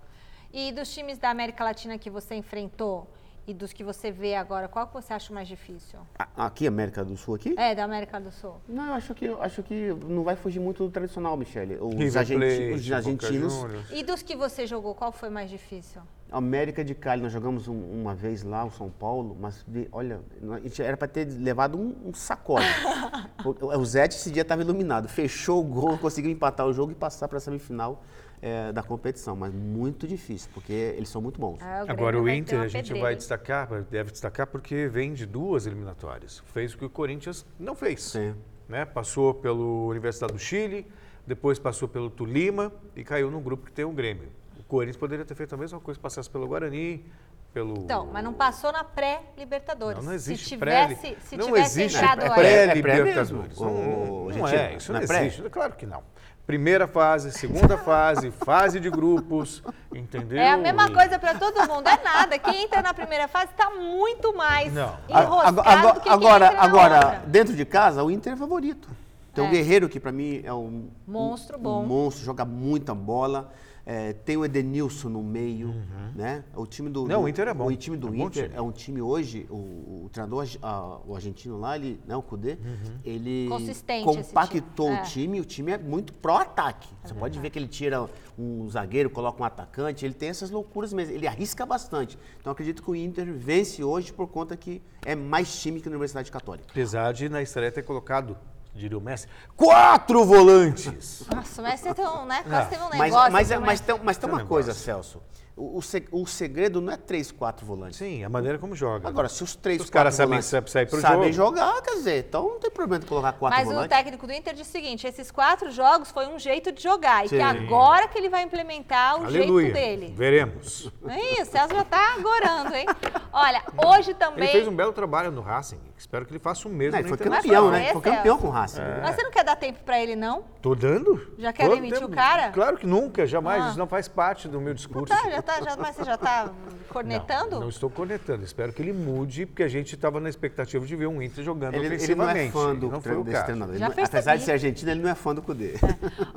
E 0.52 0.72
dos 0.72 0.92
times 0.92 1.18
da 1.18 1.28
América 1.30 1.64
Latina 1.64 1.98
que 1.98 2.08
você 2.08 2.34
enfrentou 2.34 3.10
e 3.46 3.52
dos 3.52 3.72
que 3.72 3.82
você 3.82 4.10
vê 4.10 4.36
agora, 4.36 4.68
qual 4.68 4.86
que 4.86 4.94
você 4.94 5.12
acha 5.12 5.34
mais 5.34 5.48
difícil? 5.48 5.98
Aqui, 6.36 6.66
América 6.66 7.04
do 7.04 7.16
Sul, 7.16 7.34
aqui? 7.34 7.54
É, 7.58 7.74
da 7.74 7.84
América 7.84 8.20
do 8.20 8.30
Sul. 8.30 8.54
Não, 8.68 8.86
eu 8.86 8.94
acho 8.94 9.14
que, 9.14 9.24
eu 9.24 9.42
acho 9.42 9.62
que 9.62 9.92
não 10.06 10.22
vai 10.22 10.36
fugir 10.36 10.60
muito 10.60 10.84
do 10.84 10.90
tradicional, 10.90 11.36
Michele. 11.36 11.76
Os, 11.80 12.16
argenti- 12.16 12.72
os 12.72 12.92
argentinos. 12.92 13.54
E 13.90 14.02
dos 14.04 14.22
que 14.22 14.36
você 14.36 14.66
jogou, 14.66 14.94
qual 14.94 15.10
foi 15.12 15.28
mais 15.28 15.50
difícil? 15.50 16.00
América 16.32 16.84
de 16.84 16.94
Cali, 16.94 17.22
nós 17.22 17.32
jogamos 17.32 17.68
um- 17.68 18.00
uma 18.00 18.14
vez 18.14 18.42
lá, 18.42 18.64
o 18.64 18.70
São 18.70 18.88
Paulo, 18.90 19.36
mas 19.38 19.64
olha, 19.92 20.20
a 20.50 20.60
gente 20.60 20.82
era 20.82 20.96
para 20.96 21.08
ter 21.08 21.26
levado 21.26 21.78
um, 21.78 21.94
um 22.08 22.14
sacode. 22.14 22.64
o, 23.44 23.78
o 23.78 23.84
Zete 23.84 24.16
esse 24.16 24.30
dia 24.30 24.42
estava 24.42 24.62
iluminado, 24.62 25.08
fechou 25.08 25.60
o 25.60 25.64
gol, 25.64 25.98
conseguiu 25.98 26.30
empatar 26.30 26.66
o 26.66 26.72
jogo 26.72 26.92
e 26.92 26.94
passar 26.94 27.28
para 27.28 27.38
a 27.38 27.40
semifinal 27.40 28.02
eh, 28.40 28.72
da 28.72 28.82
competição, 28.82 29.36
mas 29.36 29.52
muito 29.54 30.06
difícil, 30.06 30.50
porque 30.52 30.72
eles 30.72 31.08
são 31.08 31.22
muito 31.22 31.40
bons. 31.40 31.58
Ah, 31.60 31.84
Grêmio 31.84 31.92
Agora 31.92 32.20
o 32.20 32.28
Inter 32.28 32.60
a 32.60 32.68
gente 32.68 32.92
vai 32.94 33.14
destacar, 33.14 33.68
deve 33.90 34.10
destacar 34.10 34.46
porque 34.46 34.88
vem 34.88 35.12
de 35.12 35.26
duas 35.26 35.66
eliminatórias. 35.66 36.42
Fez 36.52 36.74
o 36.74 36.78
que 36.78 36.84
o 36.84 36.90
Corinthians 36.90 37.46
não 37.58 37.74
fez. 37.74 38.02
Sim. 38.02 38.34
Né? 38.68 38.84
Passou 38.84 39.34
pelo 39.34 39.86
Universidade 39.88 40.32
do 40.32 40.38
Chile, 40.38 40.86
depois 41.26 41.58
passou 41.58 41.86
pelo 41.86 42.10
Tolima 42.10 42.72
e 42.96 43.04
caiu 43.04 43.30
no 43.30 43.40
grupo 43.40 43.66
que 43.66 43.72
tem 43.72 43.84
o 43.84 43.92
Grêmio. 43.92 44.28
O 44.72 44.76
Corinthians 44.76 44.96
poderia 44.96 45.22
ter 45.22 45.34
feito 45.34 45.54
a 45.54 45.58
mesma 45.58 45.78
coisa, 45.78 46.00
passasse 46.00 46.30
pelo 46.30 46.46
Guarani, 46.46 47.04
pelo 47.52 47.74
Então, 47.80 48.08
mas 48.10 48.24
não 48.24 48.32
passou 48.32 48.72
na 48.72 48.82
pré-Libertadores. 48.82 49.98
Não, 49.98 50.06
não 50.06 50.14
existe 50.14 50.44
se 50.44 50.48
tivesse, 50.56 50.94
pré 50.96 51.16
se 51.28 51.36
Não 51.36 51.44
tivesse 51.48 51.82
existe 51.82 51.98
entrado 51.98 52.22
É 52.22 52.28
aí. 52.28 52.30
pré- 52.34 52.66
pré-Libertadores. 52.80 53.30
mesmo? 53.30 53.64
não, 53.66 53.70
O- 53.70 54.30
não 54.34 54.48
é, 54.48 54.74
isso 54.76 54.90
não 54.90 54.98
não, 54.98 55.04
é 55.04 55.06
pré? 55.06 55.26
existe. 55.26 55.42
Claro 55.50 55.74
que 55.74 55.84
não. 55.84 56.02
Primeira 56.46 56.88
fase, 56.88 57.32
segunda 57.32 57.76
fase, 57.76 58.30
fase 58.46 58.80
de 58.80 58.88
grupos, 58.88 59.62
entendeu? 59.94 60.38
É 60.38 60.52
a 60.52 60.56
mesma 60.56 60.90
coisa 60.90 61.18
para 61.18 61.34
todo 61.34 61.68
mundo, 61.68 61.86
é 61.86 62.02
nada. 62.02 62.38
Quem 62.38 62.64
entra 62.64 62.80
na 62.80 62.94
primeira 62.94 63.28
fase 63.28 63.50
está 63.52 63.68
muito 63.68 64.34
mais 64.34 64.72
Não. 64.72 64.96
enroscado 65.06 65.60
agora, 65.60 65.92
do 65.92 66.00
que 66.00 66.00
quem 66.00 66.12
agora, 66.12 66.46
entra 66.46 66.56
na 66.56 66.64
agora, 66.64 66.94
outra. 66.96 67.22
dentro 67.26 67.54
de 67.54 67.64
casa, 67.66 68.02
o 68.02 68.10
Inter 68.10 68.32
é 68.32 68.36
favorito. 68.36 68.88
Tem 69.34 69.44
É. 69.44 69.48
o 69.48 69.50
Guerreiro, 69.50 69.86
que 69.90 70.00
para 70.00 70.12
mim 70.12 70.40
é 70.42 70.52
um 70.54 70.88
Monstro 71.06 71.58
um, 71.58 71.60
bom. 71.60 71.82
um 71.82 71.86
monstro, 71.86 72.24
joga 72.24 72.46
muita 72.46 72.94
bola. 72.94 73.52
É, 73.84 74.12
tem 74.12 74.36
o 74.36 74.44
Edenilson 74.44 75.08
no 75.08 75.22
meio, 75.24 75.74
né? 76.14 76.44
O 76.54 76.64
time 76.66 76.88
do 76.88 77.00
Uhum. 77.02 77.08
Não, 77.08 77.24
o 77.24 77.28
Inter 77.28 77.48
é 77.48 77.54
bom. 77.54 77.66
O 77.66 77.74
time 77.76 77.96
do 77.96 78.06
É 78.06 78.10
um 78.10 78.14
Inter 78.14 78.44
time. 78.44 78.56
é 78.56 78.62
um 78.62 78.70
time 78.70 79.02
hoje, 79.02 79.46
o, 79.50 80.04
o 80.04 80.10
treinador 80.12 80.46
ah, 80.62 80.98
o 81.04 81.16
argentino 81.16 81.58
lá, 81.58 81.74
ele, 81.76 82.00
né, 82.06 82.14
o 82.14 82.22
Cudê, 82.22 82.52
Uhum. 82.52 82.98
ele 83.04 83.48
Consistente 83.48 84.04
compactou 84.04 84.86
time. 84.86 84.98
o 84.98 85.00
É. 85.00 85.02
time, 85.02 85.40
o 85.40 85.44
time 85.44 85.72
é 85.72 85.78
muito 85.78 86.12
pró-ataque. 86.12 86.88
Você 87.04 87.12
pode 87.14 87.38
ver 87.40 87.50
que 87.50 87.58
ele 87.58 87.66
tira 87.66 88.08
um 88.38 88.68
zagueiro, 88.70 89.10
coloca 89.10 89.42
um 89.42 89.44
atacante, 89.44 90.04
ele 90.04 90.14
tem 90.14 90.28
essas 90.28 90.50
loucuras 90.50 90.92
mesmo, 90.92 91.12
ele 91.14 91.26
arrisca 91.26 91.66
bastante. 91.66 92.16
Então 92.40 92.50
eu 92.50 92.52
acredito 92.52 92.82
que 92.84 92.90
o 92.90 92.94
Inter 92.94 93.32
vence 93.34 93.82
hoje 93.82 94.12
por 94.12 94.28
conta 94.28 94.56
que 94.56 94.80
é 95.04 95.16
mais 95.16 95.60
time 95.60 95.80
que 95.80 95.88
a 95.88 95.90
Universidade 95.90 96.30
Católica. 96.30 96.68
Apesar 96.70 97.12
de 97.12 97.28
na 97.28 97.42
estreia 97.42 97.72
ter 97.72 97.82
colocado, 97.82 98.36
diria 98.74 98.96
o 98.96 99.00
Messi, 99.00 99.26
quatro 99.56 100.24
volantes. 100.24 101.24
Nossa, 101.34 101.62
mas 101.62 101.80
você 101.80 101.94
tem 101.94 102.06
um, 102.06 102.24
né? 102.24 102.42
Quase 102.48 102.70
teve 102.70 102.82
um 102.82 102.88
Mas, 102.88 103.00
negócio. 103.00 103.32
mas, 103.32 103.50
mas, 103.60 103.80
tem, 103.80 103.98
mas 103.98 104.16
tem 104.18 104.28
Tem 104.28 104.36
um 104.38 104.40
uma 104.40 104.46
coisa. 104.46 104.72
Celso. 104.72 105.22
O, 105.54 105.78
o 105.78 105.82
se- 105.82 106.08
o 106.10 106.26
segredo 106.26 106.80
não 106.80 106.92
é 106.92 106.96
três, 106.96 107.30
quatro 107.30 107.66
volantes. 107.66 107.98
Sim, 107.98 108.24
a 108.24 108.28
maneira 108.28 108.58
como 108.58 108.74
joga. 108.74 109.06
Agora, 109.06 109.28
se 109.28 109.44
os 109.44 109.54
três, 109.54 109.78
Se 109.78 109.84
os 109.84 109.90
caras 109.90 110.14
sabem 110.14 110.40
sabem 110.40 111.30
jogo. 111.30 111.56
jogar, 111.56 111.82
quer 111.82 111.94
dizer, 111.96 112.24
então 112.26 112.48
não 112.48 112.58
tem 112.58 112.70
problema 112.70 113.00
de 113.00 113.06
colocar 113.06 113.32
quatro 113.34 113.58
Mas 113.58 113.68
o 113.68 113.72
volantes. 113.72 113.94
técnico 113.96 114.26
do 114.26 114.32
Inter 114.32 114.54
disse 114.54 114.70
o 114.70 114.72
seguinte: 114.72 115.06
esses 115.06 115.30
quatro 115.30 115.70
jogos 115.70 116.10
foi 116.10 116.26
um 116.26 116.38
jeito 116.38 116.72
de 116.72 116.82
jogar. 116.82 117.26
E 117.26 117.28
que 117.28 117.36
Sim. 117.36 117.42
agora 117.42 118.08
que 118.08 118.16
ele 118.16 118.30
vai 118.30 118.42
implementar 118.44 119.20
o 119.20 119.26
Aleluia. 119.26 119.66
jeito 119.66 119.74
dele. 119.74 120.14
Veremos. 120.16 120.90
Ih, 121.04 121.42
o 121.42 121.44
Celso 121.44 121.74
já 121.74 121.84
tá 121.84 122.14
agorando, 122.14 122.74
hein? 122.74 122.86
Olha, 123.30 123.62
hoje 123.86 124.14
também. 124.14 124.44
Ele 124.44 124.52
fez 124.52 124.66
um 124.68 124.74
belo 124.74 124.92
trabalho 124.94 125.30
no 125.30 125.42
Racing. 125.42 125.80
Espero 125.98 126.24
que 126.24 126.32
ele 126.32 126.38
faça 126.40 126.66
o 126.66 126.70
mesmo 126.70 126.92
Não, 126.96 127.02
no 127.02 127.08
ele 127.08 127.16
foi 127.16 127.18
campeão, 127.30 127.64
Mas 127.70 127.72
né? 127.80 127.92
foi 127.92 128.02
Foi 128.02 128.10
campeão 128.12 128.38
com 128.38 128.46
o 128.48 128.50
Racing. 128.50 128.80
né? 128.80 129.00
Mas 129.02 129.14
você 129.16 129.22
não 129.22 129.30
quer 129.30 129.44
dar 129.44 129.56
tempo 129.56 129.80
pra 129.84 130.00
ele, 130.00 130.16
não? 130.16 130.44
Tô 130.62 130.74
dando? 130.74 131.30
Já 131.38 131.52
quer 131.52 131.68
demitir 131.68 132.02
o 132.02 132.08
cara? 132.08 132.50
Claro 132.50 132.76
que 132.78 132.86
nunca, 132.86 133.26
jamais. 133.26 133.62
Ah. 133.64 133.68
Isso 133.68 133.78
não 133.78 133.86
faz 133.86 134.08
parte 134.08 134.48
do 134.48 134.60
meu 134.60 134.72
discurso. 134.74 135.12
Tá, 135.14 135.28
já 135.30 135.41
tá, 135.42 135.60
já, 135.60 135.76
mas 135.76 135.96
você 135.96 136.04
já 136.04 136.16
tá 136.16 136.50
cornetando? 136.88 137.50
Não, 137.52 137.60
não 137.62 137.68
estou 137.68 137.90
cornetando. 137.90 138.44
Espero 138.44 138.72
que 138.72 138.80
ele 138.80 138.92
mude, 138.92 139.44
porque 139.46 139.62
a 139.62 139.68
gente 139.68 139.94
estava 139.94 140.20
na 140.20 140.28
expectativa 140.28 140.84
de 140.86 140.96
ver 140.96 141.06
um 141.06 141.20
Inter 141.20 141.44
jogando 141.44 141.74
Ele, 141.74 141.86
ele 141.86 141.90
não 141.90 141.96
ofensivamente. 142.24 142.48
é 142.48 142.50
fã 142.52 142.74
do 142.74 142.86
não 142.88 143.00
foi 143.00 143.02
treino 143.02 143.20
o 143.20 143.24
desse 143.24 143.44
treinador. 143.44 143.78
Não- 143.78 143.86
apesar 144.04 144.36
de 144.36 144.42
ser 144.44 144.52
argentino, 144.52 144.90
ele 144.90 145.02
não 145.02 145.10
é 145.10 145.14
fã 145.14 145.34
do 145.34 145.42
Cudê. 145.42 145.74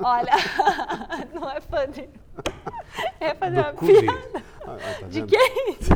Olha, 0.02 0.32
não 1.32 1.50
é 1.50 1.60
fã 1.60 1.86
de. 1.88 2.08
É 3.20 3.34
fazer 3.34 3.58
uma 3.58 3.72
Do 3.72 3.78
Cudê. 3.78 4.00
piada. 4.02 4.42
Ah, 4.66 4.76
tá 5.00 5.06
De 5.08 5.22
quem? 5.22 5.76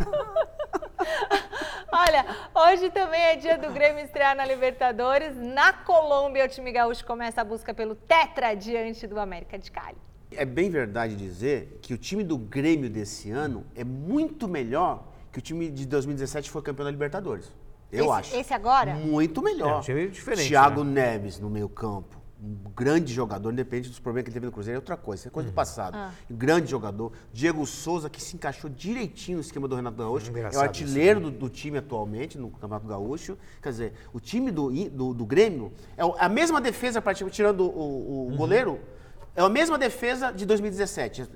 Olha, 1.92 2.24
hoje 2.54 2.90
também 2.90 3.20
é 3.20 3.36
dia 3.36 3.58
do 3.58 3.70
Grêmio 3.72 4.04
estrear 4.04 4.36
na 4.36 4.44
Libertadores. 4.44 5.34
Na 5.36 5.72
Colômbia, 5.72 6.44
o 6.44 6.48
time 6.48 6.70
gaúcho 6.72 7.04
começa 7.04 7.40
a 7.40 7.44
busca 7.44 7.72
pelo 7.74 7.94
Tetra 7.94 8.54
diante 8.54 9.06
do 9.06 9.18
América 9.18 9.58
de 9.58 9.70
Cali. 9.70 9.96
É 10.30 10.44
bem 10.44 10.70
verdade 10.70 11.16
dizer 11.16 11.78
que 11.82 11.92
o 11.92 11.98
time 11.98 12.22
do 12.22 12.38
Grêmio 12.38 12.88
desse 12.88 13.30
ano 13.30 13.64
é 13.74 13.82
muito 13.82 14.46
melhor 14.46 15.08
que 15.32 15.38
o 15.38 15.42
time 15.42 15.70
de 15.70 15.86
2017 15.86 16.48
que 16.48 16.52
foi 16.52 16.62
campeão 16.62 16.84
da 16.84 16.90
Libertadores. 16.90 17.52
Eu 17.90 18.04
Esse- 18.04 18.12
acho. 18.14 18.36
esse 18.36 18.54
agora? 18.54 18.94
Muito 18.94 19.42
melhor. 19.42 19.68
É, 19.68 19.76
um 19.78 19.80
time 19.80 20.08
diferente, 20.08 20.48
Thiago 20.48 20.84
né? 20.84 20.92
Neves 21.12 21.40
no 21.40 21.50
meio 21.50 21.68
campo. 21.68 22.20
Um 22.42 22.56
grande 22.74 23.12
jogador, 23.12 23.52
independente 23.52 23.90
dos 23.90 23.98
problemas 23.98 24.24
que 24.24 24.28
ele 24.30 24.34
teve 24.34 24.46
no 24.46 24.52
Cruzeiro, 24.52 24.76
é 24.76 24.78
outra 24.78 24.96
coisa, 24.96 25.20
isso 25.22 25.28
é 25.28 25.30
coisa 25.30 25.48
Uhum. 25.48 25.52
do 25.52 25.56
passado. 25.56 25.94
Ah. 25.96 26.12
Grande 26.30 26.70
jogador. 26.70 27.12
Diego 27.32 27.66
Souza, 27.66 28.08
que 28.08 28.22
se 28.22 28.36
encaixou 28.36 28.70
direitinho 28.70 29.36
no 29.38 29.42
esquema 29.42 29.66
do 29.68 29.74
Renato 29.76 29.96
Gaúcho. 29.98 30.28
É 30.28 30.32
o 30.32 30.38
Engraçado 30.38 30.62
artilheiro 30.62 31.20
do, 31.20 31.30
do 31.32 31.48
time 31.50 31.76
atualmente 31.78 32.38
no 32.38 32.48
Campeonato 32.50 32.86
Gaúcho. 32.86 33.36
Quer 33.60 33.70
dizer, 33.70 33.92
o 34.12 34.20
time 34.20 34.50
do, 34.50 34.70
do, 34.90 35.12
do 35.12 35.26
Grêmio 35.26 35.70
é 35.96 36.04
o- 36.04 36.14
a 36.18 36.28
mesma 36.30 36.60
defesa, 36.62 37.02
praticamente, 37.02 37.34
tirando 37.36 37.60
o, 37.64 37.68
o- 37.68 38.26
Uhum. 38.28 38.32
o 38.34 38.36
goleiro, 38.36 38.80
é 39.34 39.42
a 39.42 39.48
mesma 39.48 39.78
defesa 39.78 40.32
de 40.32 40.44
2017. 40.44 41.28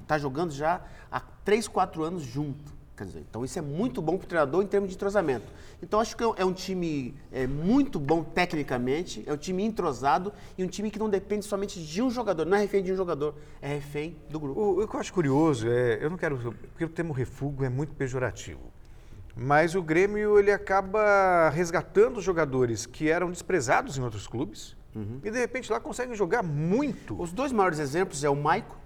Está 0.00 0.18
jogando 0.18 0.52
já 0.52 0.80
há 1.10 1.20
3, 1.20 1.68
4 1.68 2.02
anos 2.02 2.22
junto. 2.22 2.82
Quer 2.96 3.06
dizer, 3.06 3.20
então 3.28 3.44
isso 3.44 3.58
é 3.58 3.62
muito 3.62 4.02
bom 4.02 4.16
para 4.16 4.24
o 4.24 4.28
treinador 4.28 4.62
em 4.62 4.66
termos 4.66 4.90
de 4.90 4.94
entrosamento. 4.94 5.46
Então 5.82 5.98
acho 5.98 6.16
que 6.16 6.22
é 6.22 6.44
um 6.44 6.52
time 6.52 7.14
é, 7.32 7.46
muito 7.46 7.98
bom 7.98 8.22
tecnicamente, 8.22 9.24
é 9.26 9.32
um 9.32 9.36
time 9.36 9.64
entrosado 9.64 10.32
e 10.56 10.62
um 10.62 10.68
time 10.68 10.90
que 10.90 10.98
não 10.98 11.08
depende 11.08 11.44
somente 11.44 11.82
de 11.82 12.02
um 12.02 12.10
jogador, 12.10 12.44
não 12.44 12.56
é 12.56 12.60
refém 12.60 12.82
de 12.82 12.92
um 12.92 12.96
jogador, 12.96 13.34
é 13.60 13.68
refém 13.74 14.16
do 14.30 14.38
grupo. 14.38 14.60
O, 14.60 14.82
o 14.84 14.88
que 14.88 14.94
eu 14.94 15.00
acho 15.00 15.12
curioso 15.12 15.68
é, 15.68 16.04
eu 16.04 16.10
não 16.10 16.18
quero, 16.18 16.36
porque 16.36 16.84
o 16.84 16.88
termo 16.88 17.12
refúgio 17.12 17.64
é 17.64 17.68
muito 17.68 17.94
pejorativo. 17.94 18.60
Mas 19.34 19.74
o 19.74 19.82
Grêmio 19.82 20.38
ele 20.38 20.52
acaba 20.52 21.48
resgatando 21.48 22.20
jogadores 22.20 22.84
que 22.84 23.08
eram 23.08 23.30
desprezados 23.30 23.96
em 23.96 24.02
outros 24.02 24.26
clubes 24.26 24.76
e 25.24 25.30
de 25.30 25.38
repente 25.38 25.70
lá 25.72 25.80
conseguem 25.80 26.14
jogar 26.14 26.42
muito. 26.42 27.20
Os 27.20 27.32
dois 27.32 27.50
maiores 27.52 27.78
exemplos 27.78 28.22
é 28.24 28.28
o 28.30 28.36
Maico, 28.36 28.76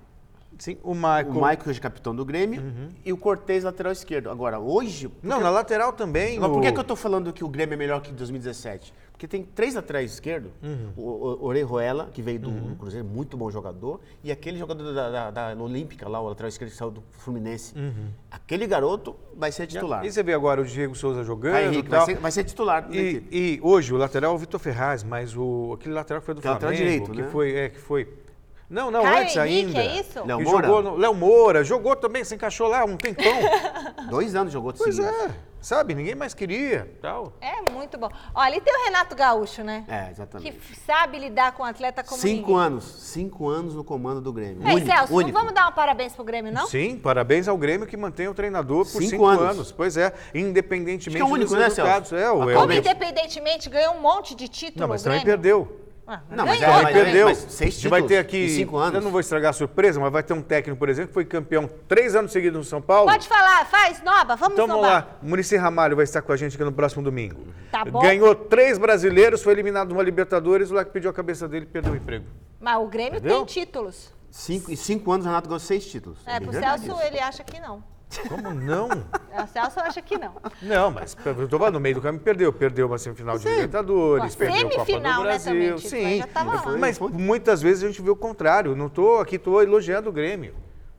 Sim, 0.59 0.79
o 0.83 0.95
Michael. 0.95 1.29
o 1.31 1.41
Maico 1.41 1.69
hoje 1.69 1.81
capitão 1.81 2.15
do 2.17 2.25
Grêmio 2.25 2.63
e 3.05 3.13
o 3.13 3.17
Cortez 3.17 3.63
lateral 3.65 3.93
esquerdo. 3.93 4.31
Agora, 4.31 4.59
hoje... 4.59 5.11
Não, 5.23 5.41
na 5.41 5.51
lateral 5.51 5.93
também. 5.93 6.39
Por 6.41 6.51
o- 6.51 6.61
que, 6.63 6.73
que 6.73 6.79
eu 6.79 6.83
estou 6.83 6.97
falando 6.97 7.33
que 7.33 7.45
o 7.45 7.49
Grêmio 7.49 7.75
é 7.75 7.77
melhor 7.77 8.01
que 8.01 8.11
2017? 8.13 8.95
Porque 9.17 9.27
tem 9.27 9.43
três 9.43 9.75
laterais 9.75 10.13
esquerdos. 10.13 10.51
O, 10.95 11.01
o 11.01 11.45
Orejuela, 11.47 12.11
que 12.13 12.21
veio 12.21 12.39
do, 12.39 12.51
do 12.51 12.77
Cruzeiro, 12.77 13.07
muito 13.07 13.35
bom 13.35 13.51
jogador. 13.51 13.99
E 14.23 14.31
aquele 14.31 14.59
jogador 14.59 14.93
da, 14.93 15.31
da- 15.31 15.55
da 15.55 15.63
Olímpica, 15.63 16.07
lá, 16.07 16.21
o 16.21 16.29
lateral 16.29 16.49
esquerdo 16.51 16.71
que 16.71 16.77
saiu 16.77 16.91
do 16.91 17.03
Fluminense. 17.13 17.75
Aquele 18.31 18.67
garoto 18.67 19.17
vai 19.35 19.51
ser 19.51 19.67
titular. 19.67 20.05
E 20.05 20.13
você 20.13 20.23
vê 20.23 20.35
agora 20.35 20.61
o 20.61 20.67
Diego 20.67 20.95
Souza 20.95 21.25
jogando 21.25 21.53
Vai, 21.55 21.65
e 21.65 21.69
Henrique, 21.69 21.89
vai 21.89 22.05
ser, 22.05 22.17
vai 22.19 22.31
ser 22.31 22.45
titular. 22.45 22.89
E, 22.95 23.23
e 23.33 23.59
hoje 23.63 23.95
o 23.95 23.97
lateral 23.97 24.33
é 24.33 24.35
o 24.35 24.39
Vitor 24.39 24.61
Ferraz, 24.61 25.03
mas 25.03 25.35
o, 25.35 25.73
aquele 25.73 25.95
lateral 25.95 26.21
que 26.21 26.27
foi 26.27 26.35
do 26.35 26.43
Que 26.43 26.49
é 26.49 26.51
Flamengo, 26.51 26.71
lateral 26.73 26.93
direito, 26.93 27.11
que 27.13 27.23
né? 27.23 27.29
foi, 27.31 27.57
é, 27.57 27.69
que 27.71 27.79
foi. 27.79 28.09
Não, 28.69 28.91
não, 28.91 29.03
Caio 29.03 29.19
antes 29.23 29.37
Henrique, 29.37 29.79
ainda. 29.79 29.81
é 29.81 30.01
isso? 30.01 30.25
Léo 30.27 30.39
Que 30.39 30.45
Moura? 30.45 30.67
jogou 30.67 30.83
no- 30.83 30.97
Léo 30.97 31.15
Moura, 31.15 31.63
jogou 31.65 31.95
também, 31.95 32.25
se 32.25 32.35
encaixou 32.35 32.67
lá 32.67 32.85
um 32.85 32.97
tempão. 32.97 33.25
Dois 34.11 34.35
anos 34.35 34.53
jogou 34.53 34.73
de 34.73 34.79
pois 34.79 34.97
seguida. 34.97 35.15
é, 35.17 35.31
sabe, 35.61 35.95
ninguém 35.95 36.15
mais 36.17 36.35
queria, 36.35 36.93
tal. 37.01 37.33
É 37.41 37.61
muito 37.71 37.97
bom. 37.97 38.09
Olha, 38.35 38.57
e 38.57 38.61
tem 38.61 38.75
o 38.75 38.85
Renato 38.87 39.15
Gaúcho, 39.15 39.63
né? 39.63 39.85
É, 39.87 40.05
Que 40.07 40.11
exatamente. 40.11 40.61
sabe 40.85 41.19
lidar 41.19 41.53
com 41.53 41.63
um 41.63 41.67
atleta 41.67 42.03
como 42.03 42.21
Cinco 42.21 42.51
ninguém. 42.53 42.67
anos. 42.67 42.85
Cinco 42.85 43.49
anos 43.49 43.75
no 43.75 43.85
comando 43.85 44.21
do 44.21 44.33
Grêmio. 44.33 44.67
Ei, 44.67 44.75
Único, 44.75 44.87
Celso, 44.93 45.15
único. 45.15 45.33
não 45.33 45.39
vamos 45.41 45.55
dar 45.55 45.69
um 45.69 45.73
parabéns 45.73 46.13
pro 46.15 46.25
Grêmio, 46.25 46.53
não? 46.53 46.67
Sim, 46.67 46.97
parabéns 46.99 47.47
ao 47.47 47.57
Grêmio 47.57 47.87
que 47.87 47.97
mantém 47.97 48.27
o 48.27 48.35
treinador 48.35 48.79
por 48.85 48.87
Cinco 49.01 49.11
cinco, 49.11 49.27
anos. 49.27 49.43
anos. 49.45 49.73
Pois 49.73 49.97
é, 49.97 50.13
independentemente 50.35 51.09
Acho 51.09 51.17
que 51.17 51.23
é 51.23 51.25
o 51.25 51.29
único, 51.29 51.51
dos 51.51 51.59
né, 51.59 51.65
resultados. 51.67 52.09
Celso? 52.09 52.25
É, 52.25 52.33
o, 52.33 52.51
é 52.51 52.55
Como 52.55 52.73
independentemente 52.73 53.69
ganhou 53.71 53.95
um 53.95 54.01
monte 54.01 54.35
de 54.35 54.49
título. 54.49 54.81
Não, 54.81 54.89
mas 54.89 55.03
o 55.03 55.05
também 55.05 55.21
Grêmio. 55.21 55.39
perdeu. 55.41 55.81
Ah, 56.09 56.21
Não, 56.31 56.47
mas 56.47 56.61
ganhou, 56.61 56.75
é, 56.75 56.79
Ele 56.79 56.85
mas- 56.85 56.95
né? 56.95 57.03
perdeu. 57.05 57.27
mas 57.27 57.39
seis 57.49 57.75
gente 57.75 57.89
vai 57.89 58.01
ter 58.03 58.07
títulos 58.07 58.21
aqui. 58.27 58.45
em 58.45 58.49
cinco 58.49 58.77
anos. 58.77 58.95
Eu 58.95 59.01
não 59.01 59.11
vou 59.11 59.19
estragar 59.21 59.51
a 59.51 59.53
surpresa, 59.53 59.99
mas 59.99 60.13
vai 60.13 60.23
ter 60.23 60.33
um 60.35 60.41
técnico, 60.43 60.79
por 60.79 60.89
exemplo, 60.89 61.09
que 61.09 61.15
foi 61.15 61.25
campeão 61.25 61.69
três 61.89 62.15
anos 62.15 62.31
seguidos 62.31 62.57
no 62.59 62.65
São 62.65 62.81
Paulo. 62.81 63.11
Pode 63.11 63.27
falar, 63.27 63.67
faz, 63.67 64.01
Noba, 64.05 64.37
vamos 64.37 64.55
Então 64.55 64.69
vamos 64.69 64.83
lá, 64.83 65.19
o 65.21 65.27
Muricy 65.27 65.57
Ramalho 65.57 65.97
vai 65.97 66.05
estar 66.05 66.23
com 66.23 66.31
a 66.33 66.37
gente 66.37 66.55
aqui 66.55 66.63
no 66.65 66.71
próximo 66.73 67.03
domingo. 67.03 67.49
Tá 67.73 67.85
bom. 67.85 68.01
Ganhou 68.01 68.35
três 68.37 68.79
brasileiros, 68.79 69.43
foi 69.43 69.53
eliminado 69.53 69.89
numa 69.89 70.03
Libertadores, 70.03 70.71
o 70.71 70.75
lá 70.75 70.85
que 70.85 70.93
pediu 70.93 71.11
a 71.11 71.13
cabeça 71.13 71.49
dele 71.49 71.67
perdeu 71.67 71.93
o 71.93 71.97
emprego. 71.97 72.25
Mas 72.61 72.79
o 72.79 72.87
Grêmio 72.87 73.19
Entendeu? 73.19 73.39
tem 73.39 73.47
títulos. 73.47 74.15
Cinco, 74.31 74.71
em 74.71 74.77
cinco 74.77 75.11
anos 75.11 75.25
o 75.27 75.29
Renato 75.29 75.49
ganhou 75.49 75.59
seis 75.59 75.85
títulos. 75.87 76.19
É, 76.27 76.39
pro 76.39 76.53
verdade 76.53 76.83
Celso, 76.85 77.01
isso. 77.01 77.09
ele 77.09 77.19
acha 77.19 77.43
que 77.43 77.59
não. 77.59 77.83
Como 78.29 78.55
não? 78.55 78.89
O 78.89 79.47
Celso 79.53 79.81
acha 79.81 80.01
que 80.01 80.17
não. 80.17 80.35
Não, 80.63 80.91
mas 80.91 81.17
eu 81.25 81.49
tô 81.49 81.59
falando, 81.59 81.75
no 81.75 81.81
meio 81.81 81.97
do 81.97 82.01
caminho 82.01 82.23
perdeu. 82.23 82.53
Perdeu 82.53 82.87
uma 82.87 82.99
semifinal 82.99 83.39
de 83.39 83.49
Libertadores, 83.49 84.35
Pô, 84.35 84.39
perdeu 84.39 84.57
a 84.57 84.63
Copa 84.63 84.77
do 84.77 84.87
semifinal, 84.87 85.23
né, 85.23 85.29
Brasil. 85.29 85.53
também, 85.53 85.71
aí 85.73 85.79
Sim, 85.79 86.19
já 86.19 86.27
tava 86.27 86.71
lá. 86.71 86.79
mas 86.79 86.99
muitas 86.99 87.61
vezes 87.63 87.83
a 87.85 87.87
gente 87.89 88.01
vê 88.01 88.11
o 88.11 88.17
contrário. 88.17 88.75
Não 88.77 88.89
tô 88.89 89.19
aqui, 89.19 89.39
tô 89.39 89.61
elogiando 89.61 90.09
o 90.09 90.13
Grêmio. 90.13 90.55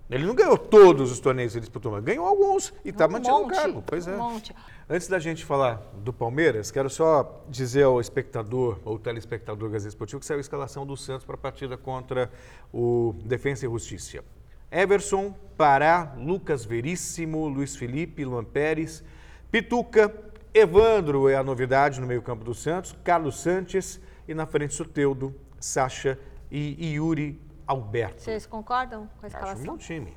Ele 0.09 0.25
não 0.25 0.33
ganhou 0.33 0.57
todos 0.57 1.11
os 1.11 1.19
torneios 1.19 1.51
que 1.51 1.57
ele 1.57 1.65
disputou, 1.65 1.91
mas 1.91 2.03
ganhou 2.03 2.25
alguns 2.25 2.73
e 2.85 2.89
está 2.89 3.07
Um 3.07 3.11
mantido 3.11 3.33
no 3.33 3.43
monte, 3.43 3.55
cargo. 3.55 3.83
Pois 3.85 4.07
é. 4.07 4.11
um 4.11 4.17
monte. 4.17 4.55
Antes 4.89 5.07
da 5.09 5.19
gente 5.19 5.43
falar 5.43 5.81
do 5.95 6.13
Palmeiras, 6.13 6.71
quero 6.71 6.89
só 6.89 7.43
dizer 7.49 7.83
ao 7.83 7.99
espectador, 7.99 8.79
ou 8.85 8.97
telespectador 8.97 9.69
Gazeta 9.69 9.89
Esportivo, 9.89 10.21
que 10.21 10.25
saiu 10.25 10.37
a 10.37 10.41
escalação 10.41 10.85
do 10.85 10.95
Santos 10.95 11.25
para 11.25 11.35
a 11.35 11.37
partida 11.37 11.75
contra 11.75 12.31
o 12.71 13.13
Defensa 13.25 13.65
e 13.65 13.69
Justiça. 13.69 14.23
Everson, 14.71 15.33
Pará, 15.57 16.13
Lucas 16.17 16.65
Veríssimo, 16.65 17.47
Luiz 17.47 17.75
Felipe, 17.75 18.23
Luan 18.25 18.43
Pérez, 18.43 19.03
Pituca, 19.51 20.13
Evandro 20.53 21.29
é 21.29 21.35
a 21.35 21.43
novidade 21.43 21.99
no 22.01 22.07
meio-campo 22.07 22.43
do 22.43 22.53
Santos, 22.53 22.95
Carlos 23.03 23.39
Sanches 23.39 23.99
e 24.27 24.33
na 24.33 24.45
frente 24.45 24.73
Soteudo, 24.73 25.33
Sacha 25.59 26.17
e 26.51 26.93
Yuri 26.95 27.39
Alberto. 27.65 28.21
Vocês 28.21 28.45
concordam 28.45 29.09
com 29.19 29.25
a 29.25 29.27
Acho 29.27 29.35
um 29.35 29.39
escalação? 29.39 29.65
bom 29.65 29.77
time. 29.77 30.13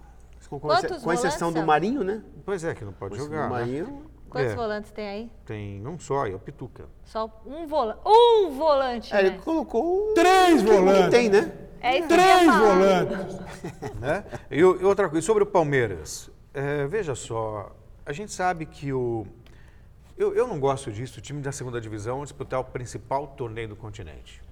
Com, 0.48 0.58
Quantos 0.58 1.02
com 1.04 1.12
exceção 1.12 1.48
volantes, 1.50 1.62
do 1.62 1.66
Marinho, 1.66 2.02
né? 2.02 2.22
Pois 2.44 2.64
é, 2.64 2.74
que 2.74 2.84
não 2.84 2.92
pode 2.92 3.16
jogar. 3.16 3.42
né? 3.44 3.48
Marinho. 3.48 4.02
Quantos 4.28 4.52
É. 4.52 4.54
volantes 4.56 4.90
tem 4.90 5.08
aí? 5.08 5.30
Tem 5.44 5.86
um 5.86 5.98
só, 5.98 6.26
é 6.26 6.34
o 6.34 6.38
Pituca. 6.38 6.86
Só 7.04 7.42
um 7.46 7.66
volante. 7.66 8.00
Um 8.06 8.50
volante, 8.50 9.14
É, 9.14 9.20
ele 9.20 9.30
né? 9.30 9.38
colocou. 9.44 10.12
Três 10.14 10.62
Não 10.62 10.76
volantes. 10.78 11.10
tem, 11.10 11.28
né? 11.28 11.52
É 11.80 11.98
isso 11.98 12.08
Três 12.08 12.46
volantes. 12.46 13.38
né? 14.00 14.24
E, 14.50 14.58
e 14.58 14.64
outra 14.64 15.08
coisa, 15.08 15.24
sobre 15.26 15.42
o 15.42 15.46
Palmeiras, 15.46 16.30
é, 16.52 16.86
veja 16.86 17.14
só, 17.14 17.74
a 18.04 18.12
gente 18.12 18.32
sabe 18.32 18.66
que 18.66 18.92
o. 18.92 19.26
Eu, 20.16 20.34
eu 20.34 20.46
não 20.46 20.60
gosto 20.60 20.92
disso, 20.92 21.18
o 21.18 21.22
time 21.22 21.40
da 21.40 21.50
segunda 21.50 21.80
divisão 21.80 22.22
disputar 22.22 22.60
o 22.60 22.64
principal 22.64 23.26
torneio 23.28 23.68
do 23.68 23.76
continente. 23.76 24.42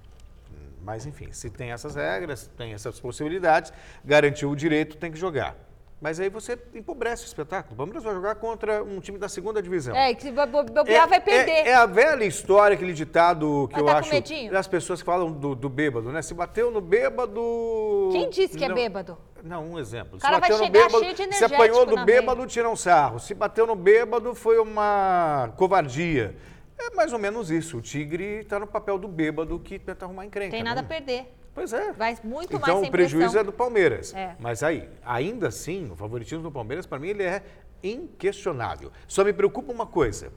Mas, 0.81 1.05
enfim, 1.05 1.31
se 1.31 1.49
tem 1.49 1.71
essas 1.71 1.95
regras, 1.95 2.49
tem 2.57 2.73
essas 2.73 2.99
possibilidades, 2.99 3.71
garantiu 4.03 4.49
o 4.49 4.55
direito, 4.55 4.97
tem 4.97 5.11
que 5.11 5.19
jogar. 5.19 5.55
Mas 6.01 6.17
aí 6.17 6.29
você 6.29 6.57
empobrece 6.73 7.25
o 7.25 7.27
espetáculo. 7.27 7.73
O 7.73 7.77
Palmeiras 7.77 8.03
vai 8.03 8.13
jogar 8.13 8.35
contra 8.35 8.81
um 8.81 9.01
time 9.01 9.17
da 9.17 9.27
segunda 9.27 9.61
divisão. 9.61 9.93
É, 9.93 10.13
que 10.13 10.21
se 10.23 10.31
bo- 10.31 10.47
bo- 10.47 10.63
bobear 10.63 11.09
vai 11.09 11.19
perder. 11.19 11.51
É, 11.51 11.69
é 11.71 11.73
a 11.75 11.85
velha 11.85 12.23
história, 12.23 12.75
aquele 12.75 12.93
ditado 12.93 13.67
que 13.67 13.73
Vai 13.73 13.83
eu 13.83 13.85
tá 13.87 13.97
acho. 13.99 14.49
Das 14.49 14.65
pessoas 14.65 15.01
que 15.01 15.05
falam 15.05 15.29
do, 15.31 15.53
do 15.55 15.67
bêbado, 15.67 16.09
né? 16.11 16.21
Se 16.21 16.33
bateu 16.33 16.71
no 16.71 16.79
bêbado. 16.79 18.09
Quem 18.13 18.29
disse 18.29 18.57
que 18.57 18.63
é 18.63 18.69
Não- 18.69 18.75
bêbado? 18.75 19.17
Não, 19.43 19.65
um 19.71 19.79
exemplo. 19.79 20.17
O 20.17 20.21
cara 20.21 20.35
se 20.35 20.39
vai 20.41 20.49
bateu 20.49 20.57
no 20.57 20.63
chegar 20.65 20.87
bêbado, 20.87 21.03
cheio 21.15 21.29
de 21.29 21.35
se 21.35 21.43
apanhou 21.45 21.85
do 21.85 22.05
bêbado, 22.05 22.47
tira 22.47 22.69
um 22.69 22.75
sarro. 22.75 23.19
Se 23.19 23.33
bateu 23.33 23.67
no 23.67 23.75
bêbado, 23.75 24.33
foi 24.35 24.57
uma 24.57 25.51
covardia. 25.57 26.35
É 26.77 26.95
mais 26.95 27.11
ou 27.11 27.19
menos 27.19 27.51
isso. 27.51 27.77
O 27.77 27.81
Tigre 27.81 28.39
está 28.39 28.57
no 28.57 28.65
papel 28.67 28.97
do 28.97 29.07
bêbado 29.07 29.59
que 29.59 29.77
tenta 29.77 30.05
arrumar 30.05 30.25
encrenca. 30.25 30.51
Tem 30.51 30.63
nada 30.63 30.79
a 30.79 30.81
não- 30.81 30.89
perder. 30.89 31.35
Pois 31.53 31.73
é. 31.73 31.91
Vai 31.91 32.17
muito 32.23 32.53
mais 32.53 32.63
então 32.63 32.79
sem 32.79 32.89
o 32.89 32.91
prejuízo 32.91 33.25
pressão. 33.25 33.41
é 33.41 33.43
do 33.43 33.53
Palmeiras. 33.53 34.13
É. 34.13 34.35
Mas 34.39 34.63
aí, 34.63 34.89
ainda 35.03 35.47
assim, 35.47 35.89
o 35.91 35.95
favoritismo 35.95 36.43
do 36.43 36.51
Palmeiras, 36.51 36.85
para 36.85 36.99
mim, 36.99 37.09
ele 37.09 37.23
é 37.23 37.43
inquestionável. 37.83 38.91
Só 39.07 39.23
me 39.23 39.33
preocupa 39.33 39.71
uma 39.71 39.85
coisa. 39.85 40.31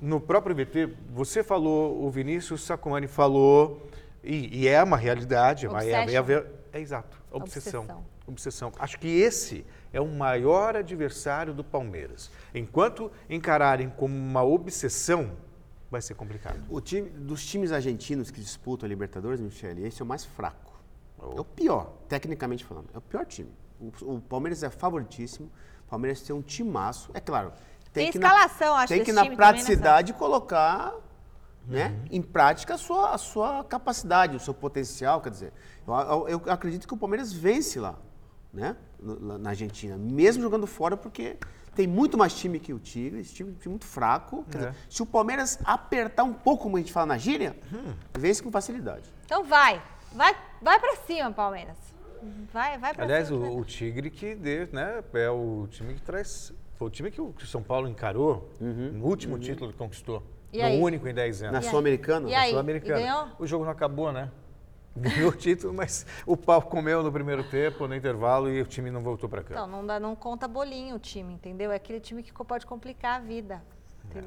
No 0.00 0.20
próprio 0.20 0.54
VT, 0.54 0.94
você 1.10 1.42
falou, 1.42 2.04
o 2.04 2.10
Vinícius 2.10 2.62
Sacomani 2.62 3.08
falou, 3.08 3.88
e, 4.22 4.62
e 4.62 4.68
é 4.68 4.82
uma 4.82 4.96
realidade, 4.96 5.66
é, 5.66 5.70
é, 5.70 6.46
é 6.72 6.80
exato, 6.80 7.20
obsessão. 7.30 7.82
Obsessão. 7.82 8.04
obsessão. 8.26 8.72
Acho 8.78 8.98
que 8.98 9.08
esse 9.08 9.64
é 9.92 10.00
o 10.00 10.06
maior 10.06 10.76
adversário 10.76 11.52
do 11.52 11.64
Palmeiras. 11.64 12.30
Enquanto 12.54 13.10
encararem 13.28 13.90
como 13.90 14.14
uma 14.14 14.44
obsessão, 14.44 15.32
vai 15.90 16.00
ser 16.02 16.14
complicado. 16.14 16.60
O 16.68 16.80
time, 16.80 17.08
dos 17.10 17.44
times 17.46 17.72
argentinos 17.72 18.30
que 18.30 18.40
disputam 18.40 18.86
a 18.86 18.88
Libertadores, 18.88 19.40
Michele, 19.40 19.86
esse 19.86 20.00
é 20.00 20.04
o 20.04 20.08
mais 20.08 20.24
fraco. 20.24 20.72
Oh. 21.18 21.36
É 21.36 21.40
o 21.40 21.44
pior, 21.44 21.92
tecnicamente 22.08 22.64
falando. 22.64 22.88
É 22.94 22.98
o 22.98 23.00
pior 23.00 23.24
time. 23.26 23.50
O, 23.80 24.14
o 24.16 24.20
Palmeiras 24.20 24.62
é 24.62 24.70
favoritíssimo. 24.70 25.50
O 25.86 25.90
Palmeiras 25.90 26.20
tem 26.20 26.34
um 26.34 26.42
timaço. 26.42 27.10
É 27.14 27.20
claro. 27.20 27.52
Tem 27.92 28.10
que 28.10 28.18
escalação, 28.18 28.74
acho, 28.76 28.92
Tem 28.92 29.02
que, 29.02 29.12
na 29.12 29.24
né, 29.24 29.34
praticidade, 29.34 30.12
colocar 30.12 30.94
né, 31.66 31.88
Uhum. 31.88 32.04
em 32.12 32.22
prática 32.22 32.74
a 32.74 32.78
sua, 32.78 33.10
a 33.14 33.18
sua 33.18 33.64
capacidade, 33.64 34.36
o 34.36 34.40
seu 34.40 34.54
potencial. 34.54 35.20
Quer 35.20 35.30
dizer, 35.30 35.52
eu, 35.86 35.94
eu- 36.28 36.42
eu 36.46 36.52
acredito 36.52 36.86
que 36.86 36.94
o 36.94 36.96
Palmeiras 36.96 37.32
vence 37.32 37.80
lá, 37.80 37.96
né, 38.52 38.76
na 39.00 39.50
Argentina, 39.50 39.96
mesmo 39.96 40.42
jogando 40.42 40.66
fora, 40.66 40.96
porque 40.96 41.36
tem 41.74 41.86
muito 41.86 42.18
mais 42.18 42.34
time 42.34 42.58
que 42.58 42.72
o 42.72 42.78
Tigre, 42.78 43.20
esse 43.20 43.32
time, 43.34 43.52
time 43.54 43.70
muito 43.70 43.84
fraco. 43.86 44.44
Quer 44.50 44.56
É. 44.56 44.60
dizer, 44.70 44.74
se 44.90 45.02
o 45.02 45.06
Palmeiras 45.06 45.58
apertar 45.64 46.24
um 46.24 46.32
pouco, 46.32 46.64
como 46.64 46.76
a 46.76 46.80
gente 46.80 46.92
fala 46.92 47.06
na 47.06 47.18
gíria, 47.18 47.56
Hum. 47.72 47.94
vence 48.18 48.42
com 48.42 48.50
facilidade. 48.50 49.04
Então 49.24 49.44
vai. 49.44 49.80
Vai, 50.12 50.34
vai 50.60 50.80
pra 50.80 50.96
cima, 51.06 51.30
Palmeiras. 51.30 51.76
Vai, 52.52 52.76
vai 52.78 52.92
pra 52.94 53.04
Aliás, 53.04 53.28
cima. 53.28 53.46
o, 53.46 53.58
o 53.60 53.64
Tigre 53.64 54.10
que 54.10 54.34
deu, 54.34 54.68
né, 54.72 55.04
é 55.14 55.30
o 55.30 55.68
time 55.70 55.94
que 55.94 56.02
traz. 56.02 56.52
Foi 56.76 56.88
o 56.88 56.90
time 56.90 57.10
que 57.10 57.20
o 57.20 57.26
o 57.36 57.46
São 57.46 57.62
Paulo 57.62 57.88
encarou 57.88 58.50
no 58.60 59.04
último 59.04 59.38
título 59.38 59.70
que 59.72 59.78
conquistou. 59.78 60.22
E 60.52 60.58
no 60.58 60.64
aí? 60.64 60.80
único 60.80 61.06
em 61.06 61.12
10 61.14 61.42
anos. 61.42 61.52
Na 61.52 61.62
Sul-Americana, 61.62 62.26
aí? 62.36 62.50
Sul-Americana. 62.50 63.34
O 63.38 63.46
jogo 63.46 63.64
não 63.64 63.70
acabou, 63.72 64.10
né? 64.12 64.30
Ganhou 64.96 65.30
o 65.30 65.34
título, 65.34 65.72
mas 65.72 66.06
o 66.26 66.36
pau 66.36 66.60
comeu 66.62 67.02
no 67.02 67.12
primeiro 67.12 67.44
tempo, 67.44 67.86
no 67.86 67.94
intervalo, 67.94 68.50
e 68.50 68.60
o 68.60 68.66
time 68.66 68.90
não 68.90 69.02
voltou 69.02 69.28
para 69.28 69.42
cá. 69.42 69.54
Então, 69.54 69.66
não, 69.66 69.86
dá, 69.86 70.00
não 70.00 70.16
conta 70.16 70.48
bolinho 70.48 70.96
o 70.96 70.98
time, 70.98 71.34
entendeu? 71.34 71.70
É 71.70 71.76
aquele 71.76 72.00
time 72.00 72.22
que 72.22 72.32
pode 72.32 72.66
complicar 72.66 73.20
a 73.20 73.24
vida. 73.24 73.62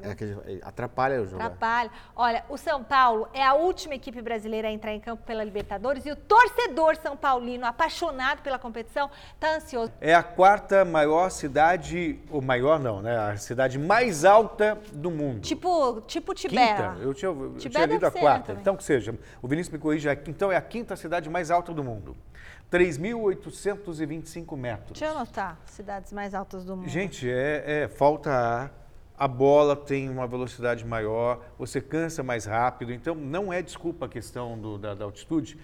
É 0.02 0.14
que 0.14 0.60
atrapalha 0.62 1.20
o 1.20 1.26
jogo. 1.26 1.42
Atrapalha. 1.42 1.90
Olha, 2.14 2.44
o 2.48 2.56
São 2.56 2.82
Paulo 2.82 3.28
é 3.32 3.42
a 3.42 3.54
última 3.54 3.94
equipe 3.94 4.20
brasileira 4.22 4.68
a 4.68 4.70
entrar 4.70 4.92
em 4.92 5.00
campo 5.00 5.22
pela 5.24 5.42
Libertadores 5.44 6.04
e 6.06 6.10
o 6.10 6.16
torcedor 6.16 6.96
São 6.96 7.16
Paulino, 7.16 7.66
apaixonado 7.66 8.42
pela 8.42 8.58
competição, 8.58 9.10
está 9.34 9.56
ansioso. 9.56 9.92
É 10.00 10.14
a 10.14 10.22
quarta 10.22 10.84
maior 10.84 11.30
cidade, 11.30 12.18
ou 12.30 12.40
maior 12.40 12.78
não, 12.78 13.02
né? 13.02 13.16
A 13.16 13.36
cidade 13.36 13.78
mais 13.78 14.24
alta 14.24 14.78
do 14.92 15.10
mundo. 15.10 15.40
Tipo, 15.40 16.00
tipo 16.02 16.34
Tibé. 16.34 16.74
Quinta? 16.74 16.96
Eu 17.00 17.14
tinha, 17.14 17.30
eu 17.30 17.54
Tibé 17.56 17.74
tinha 17.74 17.86
lido 17.86 18.06
a 18.06 18.10
né, 18.10 18.20
quarta. 18.20 18.46
também. 18.46 18.60
Então, 18.60 18.76
que 18.76 18.84
seja, 18.84 19.14
o 19.40 19.48
Vinícius 19.48 19.72
me 19.72 19.78
corrige, 19.78 20.08
é- 20.08 20.22
então 20.26 20.50
é 20.52 20.56
a 20.56 20.62
quinta 20.62 20.96
cidade 20.96 21.28
mais 21.28 21.50
alta 21.50 21.72
do 21.72 21.82
mundo. 21.82 22.16
3.825 22.70 24.56
metros. 24.56 24.98
Deixa 24.98 25.04
eu 25.12 25.16
anotar, 25.16 25.58
cidades 25.66 26.12
mais 26.12 26.34
altas 26.34 26.64
do 26.64 26.76
mundo. 26.76 26.88
Gente, 26.88 27.30
é, 27.30 27.82
é, 27.84 27.88
falta 27.88 28.30
ar, 28.30 28.70
a 29.18 29.28
bola 29.28 29.76
tem 29.76 30.08
uma 30.08 30.26
velocidade 30.26 30.84
maior, 30.84 31.40
você 31.58 31.80
cansa 31.80 32.22
mais 32.22 32.44
rápido, 32.44 32.92
então 32.92 33.14
não 33.14 33.52
é 33.52 33.62
desculpa 33.62 34.06
a 34.06 34.08
questão 34.08 34.58
do- 34.58 34.78
da, 34.78 34.94
da 34.94 35.04
altitude. 35.04 35.58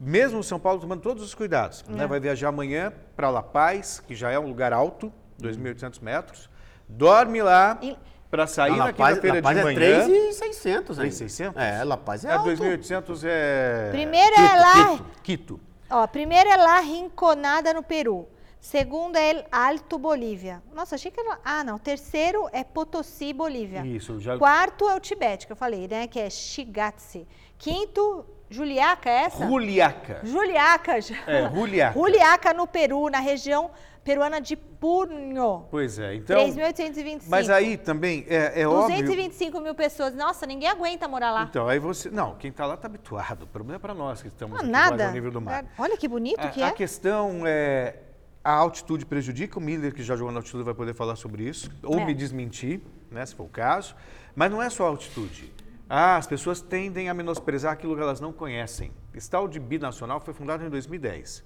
Mesmo 0.00 0.38
o 0.40 0.44
São 0.44 0.58
Paulo 0.58 0.80
tomando 0.80 1.00
todos 1.00 1.22
os 1.22 1.34
cuidados, 1.34 1.84
É. 1.88 1.92
né? 1.92 2.06
vai 2.06 2.18
viajar 2.20 2.48
amanhã 2.48 2.92
para 3.16 3.30
La 3.30 3.42
Paz, 3.42 4.00
que 4.06 4.14
já 4.14 4.30
é 4.30 4.38
um 4.38 4.46
lugar 4.48 4.72
alto, 4.72 5.12
2.800 5.40 6.00
metros, 6.02 6.48
dorme 6.88 7.42
lá 7.42 7.78
E- 7.82 7.96
para 8.30 8.46
sair 8.46 8.70
Não, 8.72 8.78
na 8.78 8.84
La 8.86 8.92
Paz, 8.92 9.14
quinta-feira 9.18 9.42
de 9.42 9.48
é 9.58 9.62
manhã. 9.62 9.78
3,600 9.78 10.98
ainda. 10.98 11.10
3,600? 11.10 11.62
É, 11.62 11.84
La 11.84 11.96
Paz 11.96 12.24
é, 12.24 12.28
É, 12.28 12.32
alto. 12.32 12.44
2.800 12.50 13.22
é... 13.24 13.88
Primeiro 13.92 14.34
é 14.36 14.56
lá- 14.56 14.88
Quito, 14.90 15.04
Quito. 15.22 15.60
Ó, 15.90 16.06
primeiro 16.08 16.48
é 16.50 16.56
La 16.56 16.80
Rinconada, 16.80 17.72
no 17.72 17.82
Peru. 17.82 18.26
Segundo 18.64 19.16
é 19.16 19.44
Alto, 19.52 19.98
Bolívia. 19.98 20.62
Nossa, 20.72 20.94
achei 20.94 21.10
que 21.10 21.20
era... 21.20 21.38
Ah, 21.44 21.62
não. 21.62 21.78
Terceiro 21.78 22.48
é 22.50 22.64
Potosí, 22.64 23.30
Bolívia. 23.30 23.84
Isso, 23.84 24.18
já... 24.18 24.38
Quarto 24.38 24.88
é 24.88 24.94
o 24.96 25.00
Tibete, 25.00 25.46
que 25.46 25.52
eu 25.52 25.56
falei, 25.56 25.86
né? 25.86 26.06
Que 26.06 26.18
é 26.18 26.30
Shigatse. 26.30 27.28
Quinto, 27.58 28.24
Juliaca, 28.48 29.10
é 29.10 29.24
essa? 29.24 29.46
Juliaca. 29.46 30.20
Juliaca. 30.24 30.96
É, 31.26 31.50
Juliaca. 31.54 31.92
Juliaca, 32.00 32.54
no 32.54 32.66
Peru, 32.66 33.10
na 33.10 33.20
região 33.20 33.70
peruana 34.02 34.40
de 34.40 34.56
Punho. 34.56 35.66
Pois 35.70 35.98
é, 35.98 36.14
então... 36.14 36.36
3.825. 36.38 37.24
Mas 37.28 37.50
aí 37.50 37.76
também 37.76 38.24
é, 38.28 38.62
é 38.62 38.66
óbvio... 38.66 38.96
225 38.96 39.60
mil 39.60 39.74
pessoas. 39.74 40.14
Nossa, 40.14 40.46
ninguém 40.46 40.70
aguenta 40.70 41.06
morar 41.06 41.32
lá. 41.32 41.42
Então, 41.50 41.68
aí 41.68 41.78
você. 41.78 42.08
Não, 42.08 42.34
quem 42.36 42.50
está 42.50 42.64
lá 42.64 42.74
está 42.74 42.86
habituado. 42.86 43.42
O 43.42 43.46
problema 43.46 43.76
é 43.76 43.78
para 43.78 43.94
nós 43.94 44.22
que 44.22 44.28
estamos 44.28 44.56
Ah, 44.56 44.62
aqui 44.62 44.70
nada. 44.70 45.06
ao 45.06 45.12
nível 45.12 45.30
do 45.30 45.40
mar. 45.40 45.64
É, 45.64 45.66
Olha 45.78 45.98
que 45.98 46.08
bonito 46.08 46.40
A, 46.40 46.48
que 46.48 46.62
a 46.62 46.68
é. 46.68 46.72
questão 46.72 47.42
é. 47.46 47.96
A 48.44 48.52
altitude 48.52 49.06
prejudica, 49.06 49.58
o 49.58 49.62
Miller, 49.62 49.94
que 49.94 50.02
já 50.02 50.14
jogou 50.16 50.30
na 50.30 50.38
altitude, 50.40 50.62
vai 50.64 50.74
poder 50.74 50.94
falar 50.94 51.16
sobre 51.16 51.44
isso, 51.44 51.70
ou 51.82 51.98
É. 51.98 52.04
me 52.04 52.12
desmentir, 52.12 52.82
né, 53.10 53.24
se 53.24 53.34
for 53.34 53.44
o 53.44 53.48
caso. 53.48 53.96
Mas 54.36 54.50
não 54.50 54.60
é 54.60 54.68
só 54.68 54.84
a 54.84 54.88
altitude. 54.88 55.50
Ah, 55.88 56.16
as 56.16 56.26
pessoas 56.26 56.60
tendem 56.60 57.08
a 57.08 57.14
menosprezar 57.14 57.72
aquilo 57.72 57.96
que 57.96 58.02
elas 58.02 58.20
não 58.20 58.32
conhecem. 58.34 58.92
Esse 59.14 59.30
tal 59.30 59.48
de 59.48 59.58
binacional 59.58 60.20
foi 60.20 60.34
fundado 60.34 60.62
em 60.64 60.68
2010, 60.68 61.42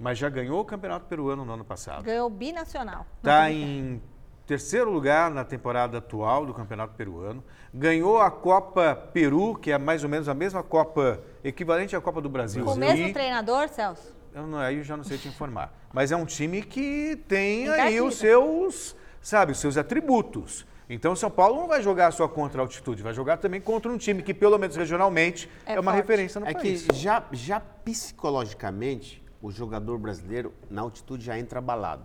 mas 0.00 0.16
já 0.16 0.28
ganhou 0.30 0.60
o 0.60 0.64
Campeonato 0.64 1.04
Peruano 1.06 1.44
no 1.44 1.52
ano 1.52 1.64
passado. 1.64 2.02
Ganhou 2.04 2.30
binacional. 2.30 3.04
Está 3.18 3.50
em 3.50 4.00
terceiro 4.46 4.90
lugar 4.90 5.30
na 5.30 5.44
temporada 5.44 5.98
atual 5.98 6.46
do 6.46 6.54
Campeonato 6.54 6.94
Peruano. 6.94 7.44
Ganhou 7.74 8.18
a 8.20 8.30
Copa 8.30 8.94
Peru, 9.12 9.54
que 9.54 9.70
é 9.70 9.76
mais 9.76 10.02
ou 10.02 10.08
menos 10.08 10.28
a 10.28 10.34
mesma 10.34 10.62
Copa, 10.62 11.20
equivalente 11.44 11.94
à 11.94 12.00
Copa 12.00 12.22
do 12.22 12.28
Brasil. 12.30 12.64
Com 12.64 12.72
o 12.72 12.76
mesmo 12.76 13.12
treinador, 13.12 13.68
Celso? 13.68 14.16
Eu 14.34 14.46
não, 14.46 14.58
aí 14.58 14.78
eu 14.78 14.84
já 14.84 14.96
não 14.96 15.04
sei 15.04 15.18
te 15.18 15.28
informar. 15.28 15.72
Mas 15.92 16.12
é 16.12 16.16
um 16.16 16.24
time 16.24 16.62
que 16.62 17.16
tem 17.28 17.68
aí 17.68 18.00
os 18.00 18.16
seus, 18.16 18.94
sabe, 19.20 19.52
os 19.52 19.58
seus 19.58 19.76
atributos. 19.76 20.66
Então 20.90 21.12
o 21.12 21.16
São 21.16 21.30
Paulo 21.30 21.60
não 21.60 21.68
vai 21.68 21.82
jogar 21.82 22.10
só 22.12 22.26
contra 22.26 22.60
a 22.60 22.64
altitude, 22.64 23.02
vai 23.02 23.12
jogar 23.12 23.36
também 23.36 23.60
contra 23.60 23.90
um 23.92 23.98
time 23.98 24.22
que, 24.22 24.32
pelo 24.32 24.56
menos 24.58 24.74
regionalmente, 24.74 25.48
É 25.66 25.74
é, 25.74 25.80
uma 25.80 25.92
forte. 25.92 25.96
referência 26.02 26.40
no 26.40 26.46
É 26.46 26.54
país. 26.54 26.86
que 26.86 26.94
já, 26.96 27.22
já 27.30 27.60
psicologicamente, 27.60 29.22
o 29.42 29.50
jogador 29.50 29.98
brasileiro 29.98 30.52
na 30.70 30.82
altitude 30.82 31.24
já 31.24 31.38
entra 31.38 31.58
abalado. 31.58 32.04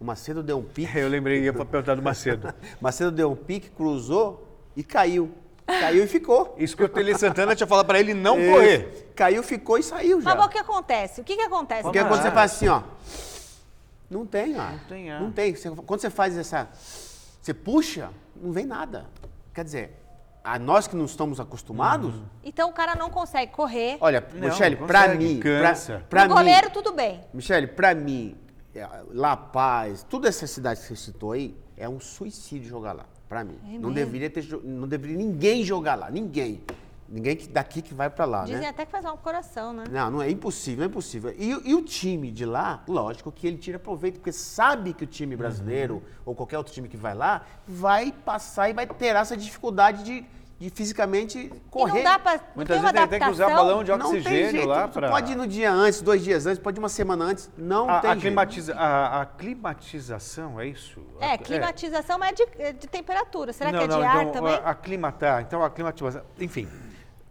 O 0.00 0.04
Macedo 0.04 0.42
deu 0.42 0.58
um 0.58 0.62
pique, 0.62 0.92
Eu 0.98 1.08
lembrei, 1.08 1.42
ia 1.42 1.52
perguntar 1.52 1.94
do 1.94 2.02
Macedo. 2.02 2.52
Macedo 2.80 3.10
deu 3.10 3.30
um 3.32 3.36
pique, 3.36 3.70
cruzou 3.70 4.46
e 4.74 4.82
caiu. 4.82 5.30
Caiu 5.66 6.04
e 6.04 6.06
ficou. 6.06 6.54
Isso 6.58 6.76
que 6.76 6.84
o 6.84 6.88
Tele 6.88 7.16
Santana 7.18 7.54
tinha 7.56 7.66
falado 7.66 7.86
para 7.86 7.98
ele 7.98 8.14
não 8.14 8.38
É, 8.38 8.52
correr. 8.52 9.12
Caiu, 9.16 9.42
ficou 9.42 9.78
e 9.78 9.82
saiu 9.82 10.20
já. 10.20 10.34
Mas 10.34 10.46
o 10.46 10.48
que 10.48 10.58
acontece? 10.58 11.20
O 11.20 11.24
que, 11.24 11.34
que 11.36 11.42
acontece? 11.42 11.82
Porque 11.82 11.98
Vamos 11.98 12.14
quando 12.16 12.24
lá. 12.24 12.30
você 12.30 12.34
faz 12.34 12.52
assim, 12.52 12.68
ó. 12.68 12.82
Não 14.08 14.24
tem 14.24 14.56
ar. 14.56 14.72
Não 14.72 14.78
tem 14.88 15.10
ar. 15.10 15.20
Não 15.20 15.32
tem. 15.32 15.54
Você- 15.54 15.70
quando 15.70 16.00
você 16.00 16.10
faz 16.10 16.36
essa. 16.38 16.68
Você 17.42 17.52
puxa, 17.52 18.10
não 18.36 18.52
vem 18.52 18.64
nada. 18.66 19.06
Quer 19.52 19.64
dizer, 19.64 20.02
a 20.44 20.58
nós 20.58 20.86
que 20.86 20.94
não 20.94 21.04
estamos 21.06 21.40
acostumados. 21.40 22.14
Então 22.44 22.70
o 22.70 22.72
cara 22.72 22.94
não 22.94 23.10
consegue 23.10 23.50
correr. 23.52 23.96
Olha, 24.00 24.24
Não, 24.34 24.48
Michele, 24.48 24.76
não 24.76 24.86
pra 24.86 25.08
mim. 25.14 25.40
Pra, 25.40 25.50
cansa. 25.68 26.02
pra 26.08 26.24
o 26.24 26.28
mim. 26.28 26.34
goleiro, 26.34 26.70
tudo 26.70 26.92
bem. 26.92 27.20
Michele, 27.34 27.66
pra 27.66 27.94
mim, 27.94 28.36
é, 28.74 28.86
La 29.12 29.36
Paz, 29.36 30.04
toda 30.08 30.28
essa 30.28 30.46
cidade 30.46 30.80
que 30.80 30.86
você 30.86 30.96
citou 30.96 31.32
aí, 31.32 31.56
é 31.76 31.88
um 31.88 31.98
suicídio 31.98 32.68
jogar 32.68 32.92
lá. 32.92 33.06
Pra 33.28 33.42
mim. 33.44 33.58
É 33.64 33.78
não 33.78 33.90
mesmo? 33.90 33.92
deveria 33.92 34.30
ter. 34.30 34.46
Não 34.62 34.86
deveria 34.86 35.16
ninguém 35.16 35.64
jogar 35.64 35.94
lá. 35.96 36.10
Ninguém. 36.10 36.60
Ninguém 37.08 37.36
que- 37.36 37.46
daqui 37.48 37.80
que 37.82 37.94
vai 37.94 38.10
pra 38.10 38.24
lá, 38.24 38.42
Dizem 38.44 38.62
né? 38.62 38.68
até 38.68 38.84
que 38.84 38.90
faz 38.90 39.04
mal 39.04 39.14
pro 39.14 39.22
coração, 39.22 39.72
né? 39.72 39.84
Não, 39.88 40.10
não 40.10 40.20
é 40.22 40.28
impossível, 40.28 40.82
é 40.82 40.88
impossível. 40.88 41.32
E, 41.38 41.50
e 41.64 41.72
o 41.72 41.80
time 41.82 42.32
de 42.32 42.44
lá, 42.44 42.82
lógico 42.88 43.30
que 43.30 43.46
ele 43.46 43.56
tira 43.58 43.78
proveito, 43.78 44.16
porque 44.16 44.32
sabe 44.32 44.92
que 44.92 45.04
o 45.04 45.06
time 45.06 45.36
brasileiro 45.36 46.02
ou 46.24 46.34
qualquer 46.34 46.58
outro 46.58 46.72
time 46.72 46.88
que 46.88 46.96
vai 46.96 47.14
lá 47.14 47.46
vai 47.66 48.10
passar 48.10 48.70
e 48.70 48.72
vai 48.72 48.88
ter 48.88 49.14
essa 49.14 49.36
dificuldade 49.36 50.02
de, 50.02 50.26
de 50.58 50.70
fisicamente 50.70 51.52
correr. 51.70 52.00
E 52.00 52.02
não 52.04 52.12
dá 52.12 52.18
pra. 52.18 52.40
Muitas 52.54 52.76
tem 52.76 52.82
vezes 52.82 52.96
ele 52.98 53.06
tem 53.08 53.20
que 53.20 53.28
usar 53.30 53.50
balão 53.50 53.84
de 53.84 53.90
Não 53.90 53.98
tem 53.98 54.06
oxigênio 54.08 54.66
lá 54.66 54.88
para. 54.88 55.10
Pode 55.10 55.32
ir 55.32 55.36
no 55.36 55.46
dia 55.46 55.70
antes, 55.70 56.00
dois 56.00 56.24
dias 56.24 56.46
antes, 56.46 56.58
pode 56.58 56.78
ir 56.78 56.82
uma 56.82 56.88
semana 56.88 57.24
antes. 57.26 57.50
Não 57.58 57.88
A, 57.90 58.00
tem 58.00 58.10
a 58.10 58.14
jeito. 58.14 58.22
climatiza- 58.22 58.74
a- 58.74 59.20
a 59.20 59.26
climatização, 59.26 60.58
é 60.60 60.66
isso? 60.66 61.00
É, 61.20 61.32
A- 61.34 61.38
climatização, 61.38 62.18
mas 62.18 62.30
é 62.30 62.32
de, 62.34 62.46
é 62.58 62.72
de 62.72 62.86
temperatura. 62.86 63.52
Será 63.52 63.70
não, 63.70 63.78
que 63.80 63.84
é 63.84 63.88
não, 63.88 63.98
de 63.98 64.04
ar 64.06 64.22
então, 64.22 64.32
também? 64.32 64.54
a- 64.54 64.70
Aclimatar, 64.70 65.42
então 65.42 65.62
a 65.62 65.68
climatização. 65.70 66.22
Enfim, 66.40 66.66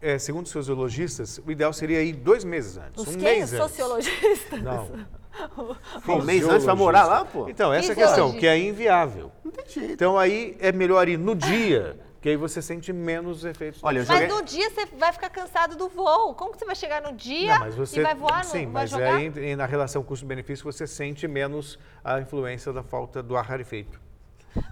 é, 0.00 0.18
segundo 0.18 0.46
os 0.46 0.52
sociologistas, 0.52 1.40
o 1.44 1.50
ideal 1.50 1.72
seria 1.72 2.02
ir 2.02 2.12
dois 2.12 2.44
meses 2.44 2.76
antes. 2.76 3.02
Os 3.06 3.16
um 3.16 3.18
mês 3.18 3.52
antes. 3.52 3.56
Sociologistas? 3.64 4.62
Não. 4.62 4.88
Um 6.08 6.22
mês 6.22 6.48
antes 6.48 6.64
vai 6.64 6.74
morar 6.74 7.04
lá, 7.04 7.22
pô? 7.22 7.46
Então, 7.46 7.70
essa 7.70 7.90
é 7.90 7.92
a 7.92 7.96
questão, 7.96 8.32
que 8.32 8.46
é 8.46 8.58
inviável. 8.58 9.30
Não 9.44 9.52
tem 9.52 9.66
jeito. 9.68 9.92
Então 9.92 10.16
aí 10.16 10.56
é 10.58 10.72
melhor 10.72 11.06
ir 11.10 11.18
no 11.18 11.34
dia, 11.34 11.98
que 12.26 12.30
aí 12.30 12.36
você 12.36 12.60
sente 12.60 12.92
menos 12.92 13.36
os 13.38 13.44
efeitos. 13.44 13.78
Olha, 13.84 14.00
eu 14.00 14.04
Mas 14.04 14.18
joguei- 14.18 14.26
no 14.34 14.42
dia 14.42 14.68
você 14.68 14.84
vai 14.86 15.12
ficar 15.12 15.30
cansado 15.30 15.76
do 15.76 15.88
voo. 15.88 16.34
Como 16.34 16.50
que 16.50 16.58
você 16.58 16.64
vai 16.64 16.74
chegar 16.74 17.00
no 17.00 17.12
dia 17.12 17.54
Não, 17.54 17.60
mas 17.60 17.76
você, 17.76 18.00
e 18.00 18.02
vai 18.02 18.16
voar? 18.16 18.44
Sim, 18.44 18.64
não, 18.66 18.72
vai 18.72 18.82
mas 18.82 18.90
jogar? 18.90 19.14
aí 19.14 19.26
e 19.52 19.54
na 19.54 19.64
relação 19.64 20.02
custo-benefício 20.02 20.64
você 20.64 20.88
sente 20.88 21.28
menos 21.28 21.78
a 22.02 22.18
influência 22.20 22.72
da 22.72 22.82
falta 22.82 23.22
do 23.22 23.36
ar 23.36 23.44
rarefeito. 23.44 24.00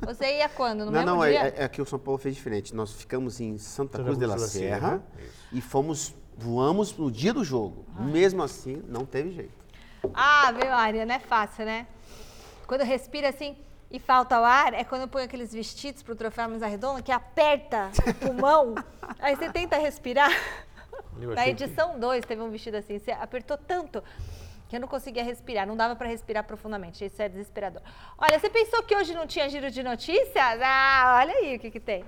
Você 0.05 0.39
ia 0.39 0.49
quando? 0.49 0.81
No 0.81 0.87
Não, 0.87 0.93
mesmo 0.95 1.07
não, 1.07 1.23
é, 1.25 1.31
dia? 1.31 1.55
é, 1.57 1.63
é 1.63 1.69
que 1.69 1.81
o 1.81 1.87
São 1.87 1.97
Paulo 1.97 2.19
fez 2.19 2.35
diferente. 2.35 2.75
Nós 2.75 2.93
ficamos 2.93 3.39
em 3.41 3.57
Santa 3.57 4.03
Cruz 4.03 4.19
de 4.19 4.27
la 4.27 4.35
Cruz 4.35 4.51
de 4.53 4.59
la 4.59 4.69
Serra 4.69 4.89
Sierra, 4.89 5.03
isso. 5.25 5.47
e 5.53 5.61
fomos, 5.61 6.13
voamos 6.37 6.97
no 6.99 7.09
dia 7.09 7.33
do 7.33 7.45
jogo. 7.45 7.85
Mesmo 8.01 8.43
assim, 8.43 8.83
não 8.89 9.07
teve 9.07 9.31
jeito. 9.31 9.53
Ah, 10.13 10.51
meu 10.51 10.73
Maria, 10.73 11.07
não 11.07 11.15
é 11.15 11.21
fácil, 11.21 11.65
né? 11.65 11.87
Quando 12.67 12.83
respira 12.83 13.29
assim 13.29 13.57
e 13.95 14.01
falta 14.01 14.41
o 14.41 14.45
ar, 14.45 14.75
é 14.75 14.83
quando 14.83 15.03
eu 15.03 15.09
ponho 15.09 15.25
aqueles 15.25 15.53
vestidos 15.55 16.03
pro 16.03 16.17
troféu 16.17 16.49
mesa 16.49 16.67
redonda 16.67 17.01
que 17.01 17.13
aperta 17.13 17.93
o 18.05 18.15
pulmão. 18.15 18.75
aí 19.21 19.37
você 19.37 19.49
tenta 19.53 19.77
respirar. 19.79 20.33
Na 21.17 21.45
que- 21.45 21.51
edição 21.51 21.97
2 22.01 22.25
teve 22.25 22.43
um 22.43 22.51
vestido 22.51 22.77
assim, 22.77 22.99
você 22.99 23.13
apertou 23.13 23.57
tanto 23.57 24.03
que 24.69 24.75
eu 24.75 24.81
não 24.81 24.89
conseguia 24.89 25.23
respirar, 25.23 25.65
não 25.65 25.77
dava 25.77 25.95
para 25.95 26.09
respirar 26.09 26.43
profundamente. 26.43 27.05
Isso 27.05 27.23
é 27.23 27.29
desesperador. 27.29 27.83
Olha, 28.19 28.37
você 28.37 28.51
pensou 28.51 28.83
que 28.83 28.97
hoje 28.97 29.15
não 29.15 29.29
tinha 29.29 29.49
giro 29.49 29.71
de 29.71 29.81
notícias? 29.85 30.61
Ah, 30.61 31.21
olha 31.21 31.33
aí 31.33 31.55
o 31.55 31.61
que, 31.61 31.71
que 31.71 31.79
tem. 31.79 32.05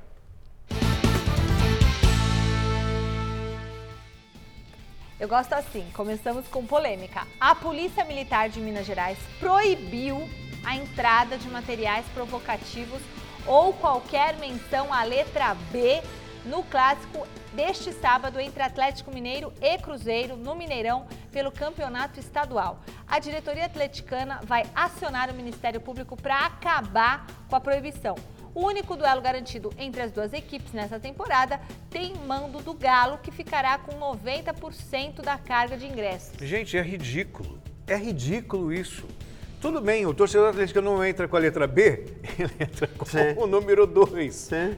Eu 5.21 5.29
gosto 5.29 5.53
assim, 5.53 5.89
começamos 5.95 6.49
com 6.49 6.67
polêmica. 6.67 7.25
A 7.41 7.55
Polícia 7.55 8.05
Militar 8.05 8.49
de 8.49 8.61
Minas 8.61 8.85
Gerais 8.85 9.17
proibiu 9.39 10.29
a 10.67 10.75
entrada 10.75 11.39
de 11.39 11.49
materiais 11.49 12.05
provocativos 12.13 13.01
ou 13.47 13.73
qualquer 13.73 14.37
menção 14.39 14.93
à 14.93 15.05
letra 15.05 15.55
B 15.71 16.03
no 16.45 16.65
clássico 16.65 17.27
deste 17.55 17.93
sábado 17.93 18.41
entre 18.41 18.63
Atlético 18.63 19.13
Mineiro 19.13 19.53
e 19.61 19.79
Cruzeiro 19.79 20.37
no 20.37 20.57
Mineirão 20.57 21.07
pelo 21.31 21.53
Campeonato 21.53 22.19
Estadual. 22.19 22.81
A 23.07 23.21
diretoria 23.21 23.67
atleticana 23.67 24.41
vai 24.43 24.65
acionar 24.75 25.31
o 25.31 25.35
Ministério 25.35 25.81
Público 25.81 26.17
para 26.17 26.47
acabar 26.47 27.27
com 27.49 27.55
a 27.55 27.61
proibição. 27.61 28.17
O 28.53 28.67
único 28.67 28.97
duelo 28.97 29.21
garantido 29.21 29.71
entre 29.79 30.03
as 30.03 30.11
duas 30.11 30.33
equipes 30.33 30.73
nessa 30.73 30.99
temporada 30.99 31.61
tem 31.91 32.15
mando 32.27 32.61
do 32.61 32.75
Galo, 32.75 33.19
que 33.19 33.31
ficará 33.31 33.79
com 33.79 33.93
90% 33.99 35.21
da 35.21 35.39
carga 35.39 35.77
de 35.77 35.87
ingressos. 35.87 36.37
Gente, 36.41 36.77
é 36.77 36.83
ridículo. 36.83 37.61
É 37.87 37.97
ridículo 37.97 38.73
isso. 38.73 39.07
Tudo 39.61 39.81
bem, 39.81 40.05
o 40.07 40.13
torcedor 40.13 40.51
atleticano 40.51 40.95
não 40.95 41.05
entra 41.05 41.27
com 41.27 41.35
a 41.35 41.41
letra 41.41 41.67
B, 41.67 42.05
ele 42.39 42.51
entra 42.61 42.87
com 42.87 43.05
Sim. 43.07 43.35
o 43.37 43.47
número 43.47 43.87
2. 43.87 44.35
Sim. 44.35 44.77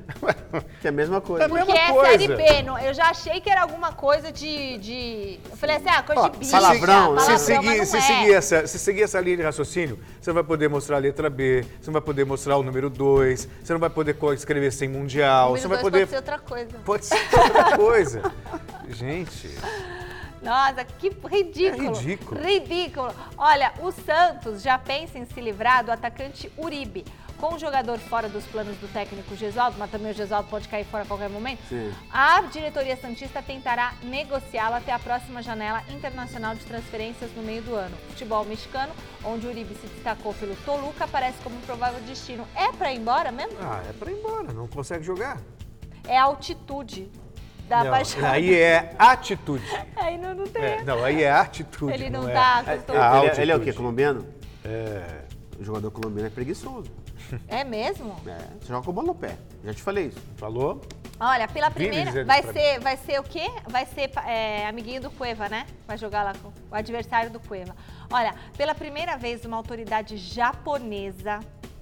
que 0.81 0.87
é 0.87 0.91
a 0.91 0.93
mesma 0.93 1.21
coisa. 1.21 1.45
É 1.45 1.49
mesmo. 1.49 1.67
Porque 1.67 1.79
mesma 1.81 2.01
é 2.01 2.07
Série 2.11 2.29
coisa. 2.29 2.43
B, 2.43 2.63
não- 2.63 2.79
eu 2.79 2.95
já 2.95 3.11
achei 3.11 3.41
que 3.41 3.51
era 3.51 3.63
alguma 3.63 3.93
coisa 3.93 4.31
de. 4.31 4.79
de- 4.79 5.41
eu 5.51 5.57
falei 5.57 5.77
assim, 5.77 5.89
ah, 5.89 6.03
coisa 6.03 6.23
Ó, 6.23 6.29
de 6.29 6.39
bicha, 6.39 6.53
palavrão, 6.53 7.15
né? 7.15 7.21
Se 7.21 7.27
palavrão, 7.27 7.39
seguir, 7.39 7.79
mas 7.79 7.89
se, 7.89 7.97
não 7.97 8.03
é. 8.03 8.07
seguir 8.07 8.33
essa, 8.35 8.67
se 8.67 8.79
seguir 8.79 9.03
essa 9.03 9.21
linha 9.21 9.37
de 9.37 9.43
raciocínio, 9.43 9.99
você 10.21 10.31
não 10.31 10.35
vai 10.35 10.45
poder 10.45 10.69
mostrar 10.69 10.97
a 10.97 11.01
letra 11.01 11.29
B, 11.29 11.63
você 11.81 11.87
não 11.89 11.93
vai 11.93 12.03
poder 12.03 12.25
mostrar 12.25 12.57
o 12.57 12.63
número 12.63 12.89
2, 12.89 13.49
você 13.63 13.73
não 13.73 13.81
vai 13.81 13.91
poder 13.91 14.17
escrever 14.35 14.73
sem 14.73 14.89
mundial, 14.89 15.51
você 15.57 15.67
vai 15.67 15.81
poder. 15.81 15.99
pode 16.07 16.11
ser 16.11 16.17
outra 16.17 16.39
coisa. 16.39 16.79
Pode 16.85 17.05
ser 17.05 17.19
outra 17.37 17.77
coisa. 17.77 18.23
Gente, 18.89 19.51
Nossa, 20.49 20.83
que 20.85 21.09
ridículo. 21.09 21.85
É 21.85 22.01
ridículo. 22.01 22.41
Ridículo. 22.41 23.15
Olha, 23.37 23.75
o 23.81 23.93
Santos 23.93 24.63
já 24.63 24.79
pensa 24.79 25.19
em 25.19 25.27
se 25.27 25.39
livrar 25.41 25.85
do 25.85 25.93
atacante 25.93 26.51
Uribe. 26.57 27.05
Com 27.37 27.55
o 27.55 27.59
jogador 27.59 27.99
fora 27.99 28.29
dos 28.29 28.45
planos 28.47 28.77
do 28.79 28.93
técnico 28.93 29.37
Gesualdo, 29.37 29.77
mas 29.79 29.89
também 29.93 30.11
o 30.11 30.15
Gesualdo 30.15 30.49
pode 30.49 30.67
cair 30.67 30.85
fora 30.85 31.05
a 31.05 31.07
qualquer 31.07 31.29
momento, 31.29 31.61
Sim. 31.69 31.95
a 32.11 32.41
diretoria 32.41 32.97
Santista 32.97 33.41
tentará 33.41 33.95
negociá-lo 34.03 34.75
até 34.75 34.91
a 34.91 34.99
próxima 34.99 35.41
janela 35.41 35.85
internacional 35.95 36.57
de 36.57 36.65
transferências 36.65 37.31
no 37.37 37.43
meio 37.45 37.63
do 37.63 37.77
ano. 37.77 37.97
Futebol 38.09 38.45
mexicano, 38.45 38.93
onde 39.25 39.47
o 39.47 39.51
Uribe 39.51 39.73
se 39.77 39.87
destacou 39.87 40.35
pelo 40.35 40.57
Toluca, 40.65 41.05
aparece 41.05 41.39
como 41.45 41.57
um 41.57 41.61
provável 41.61 42.01
destino. 42.01 42.45
É 42.57 42.73
para 42.73 42.93
ir 42.93 42.99
embora 42.99 43.31
mesmo? 43.31 43.57
ah, 43.61 43.85
é 43.89 43.93
pra 43.93 44.11
ir 44.11 44.19
embora, 44.19 44.53
não 44.53 44.67
consegue 44.67 45.05
jogar. 45.05 45.41
É 46.09 46.19
altitude 46.19 47.09
da 47.69 47.85
Não, 47.85 47.91
paixão. 47.91 48.25
aí 48.29 48.55
é 48.55 48.95
atitude. 48.99 49.65
Aí 49.97 50.17
não, 50.17 50.35
não 50.35 50.47
tem. 50.47 50.63
É, 50.65 50.83
não, 50.85 51.05
aí 51.05 51.23
é 51.23 51.31
atitude. 51.31 51.93
Ele 51.93 52.09
não 52.09 52.29
é- 52.29 52.33
tá 52.33 52.65
É, 52.67 52.73
acostumado. 52.73 53.25
ele, 53.27 53.31
é- 53.37 53.43
ele 53.43 53.53
é 53.53 53.57
o 53.57 53.61
quê? 53.61 53.73
Colombiano? 53.73 54.27
É. 54.65 55.23
O 55.59 55.65
jogador 55.65 55.91
colombiano 55.91 56.27
é 56.29 56.31
preguiçoso. 56.31 56.91
É 57.47 57.63
mesmo? 57.63 58.17
É, 58.27 58.39
você 58.59 58.69
joga 58.69 58.83
com 58.85 58.91
a 58.91 58.95
bola 58.95 59.07
no 59.09 59.15
pé. 59.15 59.37
Já 59.63 59.75
te 59.75 59.83
falei 59.83 60.07
isso. 60.07 60.19
Falou? 60.37 60.81
Olha, 61.21 61.47
pela 61.49 61.71
primeira, 61.71 62.25
vai 62.25 62.43
ser, 62.43 62.79
vai 62.81 62.97
ser 62.97 63.21
o 63.21 63.23
quê? 63.23 63.51
Vai 63.69 63.85
ser 63.85 64.11
é, 64.27 64.67
amiguinho 64.67 65.03
do 65.03 65.11
Cueva, 65.11 65.47
né? 65.49 65.67
Vai 65.87 65.99
jogar 65.99 66.23
lá 66.23 66.33
com 66.41 66.49
o 66.49 66.75
adversário 66.75 67.31
do 67.31 67.39
Cueva. 67.41 67.77
Olha, 68.11 68.35
pela 68.57 68.75
primeira 68.75 69.17
vez 69.19 69.45
uma 69.45 69.57
autoridade 69.59 70.17
japonesa 70.17 71.41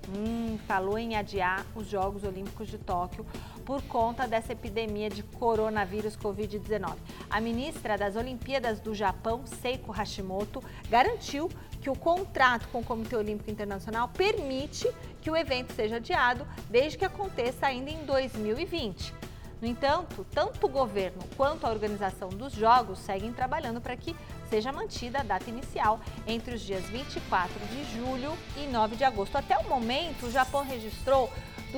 hum, 0.08 0.58
falou 0.66 0.98
em 0.98 1.14
adiar 1.16 1.64
os 1.76 1.86
Jogos 1.86 2.24
Olímpicos 2.24 2.66
de 2.68 2.78
Tóquio 2.78 3.24
por 3.66 3.82
conta 3.82 4.28
dessa 4.28 4.52
epidemia 4.52 5.10
de 5.10 5.24
coronavírus 5.24 6.16
Covid-19. 6.16 6.94
A 7.28 7.40
ministra 7.40 7.98
das 7.98 8.14
Olimpíadas 8.14 8.78
do 8.78 8.94
Japão, 8.94 9.42
Seiko 9.44 9.90
Hashimoto, 9.90 10.62
garantiu 10.88 11.50
que 11.82 11.90
o 11.90 11.96
contrato 11.96 12.68
com 12.68 12.78
o 12.78 12.84
Comitê 12.84 13.16
Olímpico 13.16 13.50
Internacional 13.50 14.08
permite 14.08 14.88
que 15.20 15.30
o 15.30 15.36
evento 15.36 15.72
seja 15.74 15.96
adiado 15.96 16.46
desde 16.70 16.96
que 16.96 17.04
aconteça 17.04 17.66
ainda 17.66 17.90
em 17.90 18.04
2020. 18.06 19.12
No 19.60 19.66
entanto, 19.66 20.24
tanto 20.32 20.66
o 20.66 20.68
governo 20.68 21.22
quanto 21.36 21.66
a 21.66 21.70
organização 21.70 22.28
dos 22.28 22.52
Jogos 22.52 22.98
seguem 23.00 23.32
trabalhando 23.32 23.80
para 23.80 23.96
que 23.96 24.14
seja 24.48 24.70
mantida 24.70 25.20
a 25.20 25.22
data 25.22 25.48
inicial 25.50 25.98
entre 26.26 26.54
os 26.54 26.60
dias 26.60 26.84
24 26.84 27.52
de 27.66 27.96
julho 27.96 28.36
e 28.56 28.66
9 28.66 28.96
de 28.96 29.02
agosto. 29.04 29.36
Até 29.36 29.58
o 29.58 29.68
momento, 29.68 30.26
o 30.26 30.30
Japão 30.30 30.62
registrou 30.62 31.32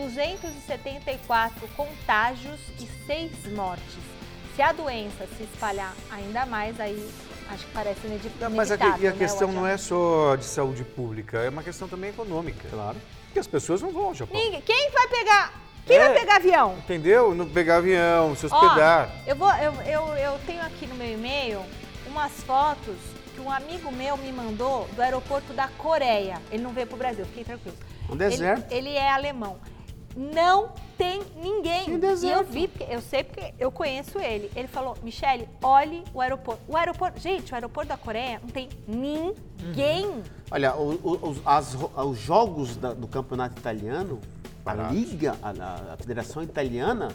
274 0.06 1.68
contágios 1.76 2.60
e 2.78 2.86
6 3.06 3.52
mortes. 3.52 3.84
Se 4.54 4.62
a 4.62 4.72
doença 4.72 5.26
se 5.36 5.42
espalhar 5.44 5.94
ainda 6.10 6.44
mais, 6.46 6.78
aí 6.80 7.08
acho 7.50 7.64
que 7.64 7.72
parece 7.72 8.00
Não, 8.40 8.50
mas 8.50 8.70
a, 8.70 8.74
inevitável. 8.74 9.04
e 9.04 9.08
a 9.08 9.12
né, 9.12 9.18
questão 9.18 9.52
não 9.52 9.66
é 9.66 9.76
só 9.76 10.36
de 10.36 10.44
saúde 10.44 10.84
pública, 10.84 11.38
é 11.38 11.48
uma 11.48 11.62
questão 11.62 11.88
também 11.88 12.10
econômica. 12.10 12.68
Claro. 12.68 12.96
Porque 13.26 13.38
as 13.38 13.46
pessoas 13.46 13.82
não 13.82 13.90
vão 13.90 14.06
ao 14.06 14.14
Japão. 14.14 14.38
Ninguém- 14.40 14.60
Quem 14.62 14.90
vai 14.90 15.08
pegar? 15.08 15.52
Quem 15.86 15.96
É. 15.96 16.00
vai 16.08 16.14
pegar 16.18 16.36
avião? 16.36 16.74
Entendeu? 16.78 17.34
Não 17.34 17.48
pegar 17.48 17.76
avião, 17.76 18.34
se 18.36 18.46
Ó, 18.46 18.54
hospedar. 18.54 19.10
eu, 19.26 19.36
vou, 19.36 19.50
eu, 19.56 19.72
eu, 19.82 20.08
eu 20.16 20.38
tenho 20.46 20.60
aqui 20.62 20.86
no 20.86 20.94
meu 20.94 21.10
e-mail 21.12 21.62
umas 22.06 22.32
fotos 22.42 22.96
que 23.34 23.40
um 23.40 23.50
amigo 23.50 23.90
meu 23.92 24.16
me 24.16 24.32
mandou 24.32 24.88
do 24.94 25.00
aeroporto 25.00 25.52
da 25.52 25.68
Coreia. 25.68 26.40
Ele 26.50 26.62
não 26.62 26.72
veio 26.72 26.86
pro 26.86 26.96
Brasil, 26.96 27.24
fiquei 27.26 27.44
tranquilo. 27.44 27.76
Um 28.10 28.16
deserto. 28.16 28.70
Ele, 28.72 28.88
ele 28.88 28.96
é 28.98 29.08
alemão. 29.10 29.58
Não 30.18 30.72
tem 30.96 31.22
ninguém. 31.40 31.86
E 31.88 32.28
eu 32.28 32.42
vi, 32.42 32.66
porque 32.66 32.92
eu 32.92 33.00
sei 33.00 33.22
porque 33.22 33.54
eu 33.56 33.70
conheço 33.70 34.18
ele. 34.18 34.50
Ele 34.56 34.66
falou, 34.66 34.96
Michele, 35.00 35.48
olhe 35.62 36.02
o 36.12 36.20
aeroporto. 36.20 36.60
O 36.66 36.76
aeroporto, 36.76 37.20
gente, 37.20 37.52
o 37.52 37.54
aeroporto 37.54 37.88
da 37.90 37.96
Coreia 37.96 38.40
não 38.42 38.48
tem 38.48 38.68
ninguém. 38.88 40.22
Olha, 40.50 40.74
o- 40.74 40.94
o- 41.04 41.28
os, 41.30 41.38
as 41.46 41.76
os 42.04 42.18
jogos 42.18 42.76
da- 42.76 42.94
do 42.94 43.06
campeonato 43.06 43.56
italiano, 43.60 44.20
a. 44.66 44.74
Liga, 44.90 45.36
a, 45.40 45.50
a- 45.50 45.94
a 45.94 45.96
Federação 45.96 46.42
Italiana, 46.42 47.08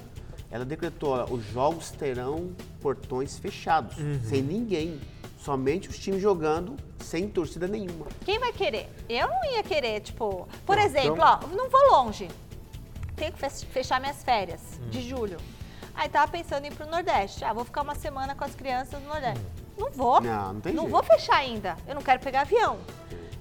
ela 0.49 0.63
decretou, 0.63 1.09
olha, 1.11 1.25
os 1.33 1.43
jogos 1.47 1.91
terão 1.91 2.51
portões 2.81 3.37
fechados, 3.37 3.97
Uhum. 3.97 4.19
sem 4.23 4.41
ninguém. 4.41 4.99
Somente 5.39 5.89
os 5.89 5.99
times 5.99 6.21
jogando 6.21 6.77
sem 6.99 7.27
torcida 7.27 7.67
nenhuma. 7.67 8.05
Quem 8.23 8.39
vai 8.39 8.53
querer? 8.53 8.89
Eu 9.09 9.27
não 9.27 9.43
ia 9.51 9.61
querer, 9.61 9.99
tipo, 9.99 10.47
por 10.65 10.77
Não, 10.77 10.83
exemplo, 10.83 11.15
então- 11.15 11.39
ó, 11.43 11.47
não 11.53 11.69
vou 11.69 11.81
longe. 11.91 12.29
Tenho 13.15 13.31
que 13.31 13.39
fech- 13.39 13.65
fechar 13.67 13.99
minhas 13.99 14.23
férias 14.23 14.61
Hum. 14.81 14.89
de 14.89 15.01
julho. 15.07 15.37
Aí 15.95 16.09
tava 16.09 16.31
pensando 16.31 16.65
em 16.65 16.69
ir 16.69 16.75
pro 16.75 16.87
Nordeste. 16.87 17.43
Ah, 17.45 17.53
vou 17.53 17.63
ficar 17.65 17.81
uma 17.83 17.95
semana 17.95 18.33
com 18.35 18.43
as 18.43 18.55
crianças 18.55 19.01
no 19.01 19.07
Nordeste. 19.09 19.39
Hum. 19.39 19.63
Não 19.77 19.91
vou. 19.91 20.21
Não, 20.21 20.53
não 20.53 20.61
tem 20.61 20.73
Não 20.73 20.83
jeito. 20.83 20.91
vou 20.91 21.03
fechar 21.03 21.37
ainda. 21.37 21.75
Eu 21.87 21.95
não 21.95 22.01
quero 22.01 22.19
pegar 22.19 22.41
avião. 22.41 22.79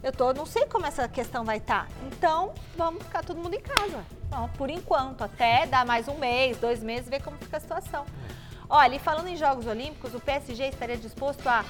Eu 0.03 0.11
tô, 0.13 0.33
não 0.33 0.45
sei 0.45 0.67
como 0.67 0.85
essa 0.85 1.07
questão 1.09 1.45
vai 1.45 1.59
estar. 1.59 1.87
Então, 2.07 2.53
vamos 2.77 3.05
ficar 3.05 3.23
todo 3.25 3.39
mundo 3.39 3.55
em 3.55 3.61
casa. 3.61 4.05
Bom, 4.29 4.49
por 4.57 4.69
enquanto, 4.69 5.23
até 5.23 5.65
dar 5.67 5.85
mais 5.87 6.09
um 6.09 6.17
mês, 6.19 6.57
dois 6.59 6.83
meses, 6.83 7.09
ver 7.09 7.23
como 7.23 7.37
fica 7.39 7.57
a 7.57 7.61
situação. 7.61 8.05
Olha, 8.69 8.97
e 8.97 8.99
falando 8.99 9.29
em 9.29 9.37
Jogos 9.37 9.67
Olímpicos, 9.67 10.13
o 10.15 10.19
PSG 10.21 10.69
estaria 10.71 10.97
disposto 10.97 11.47
a, 11.47 11.65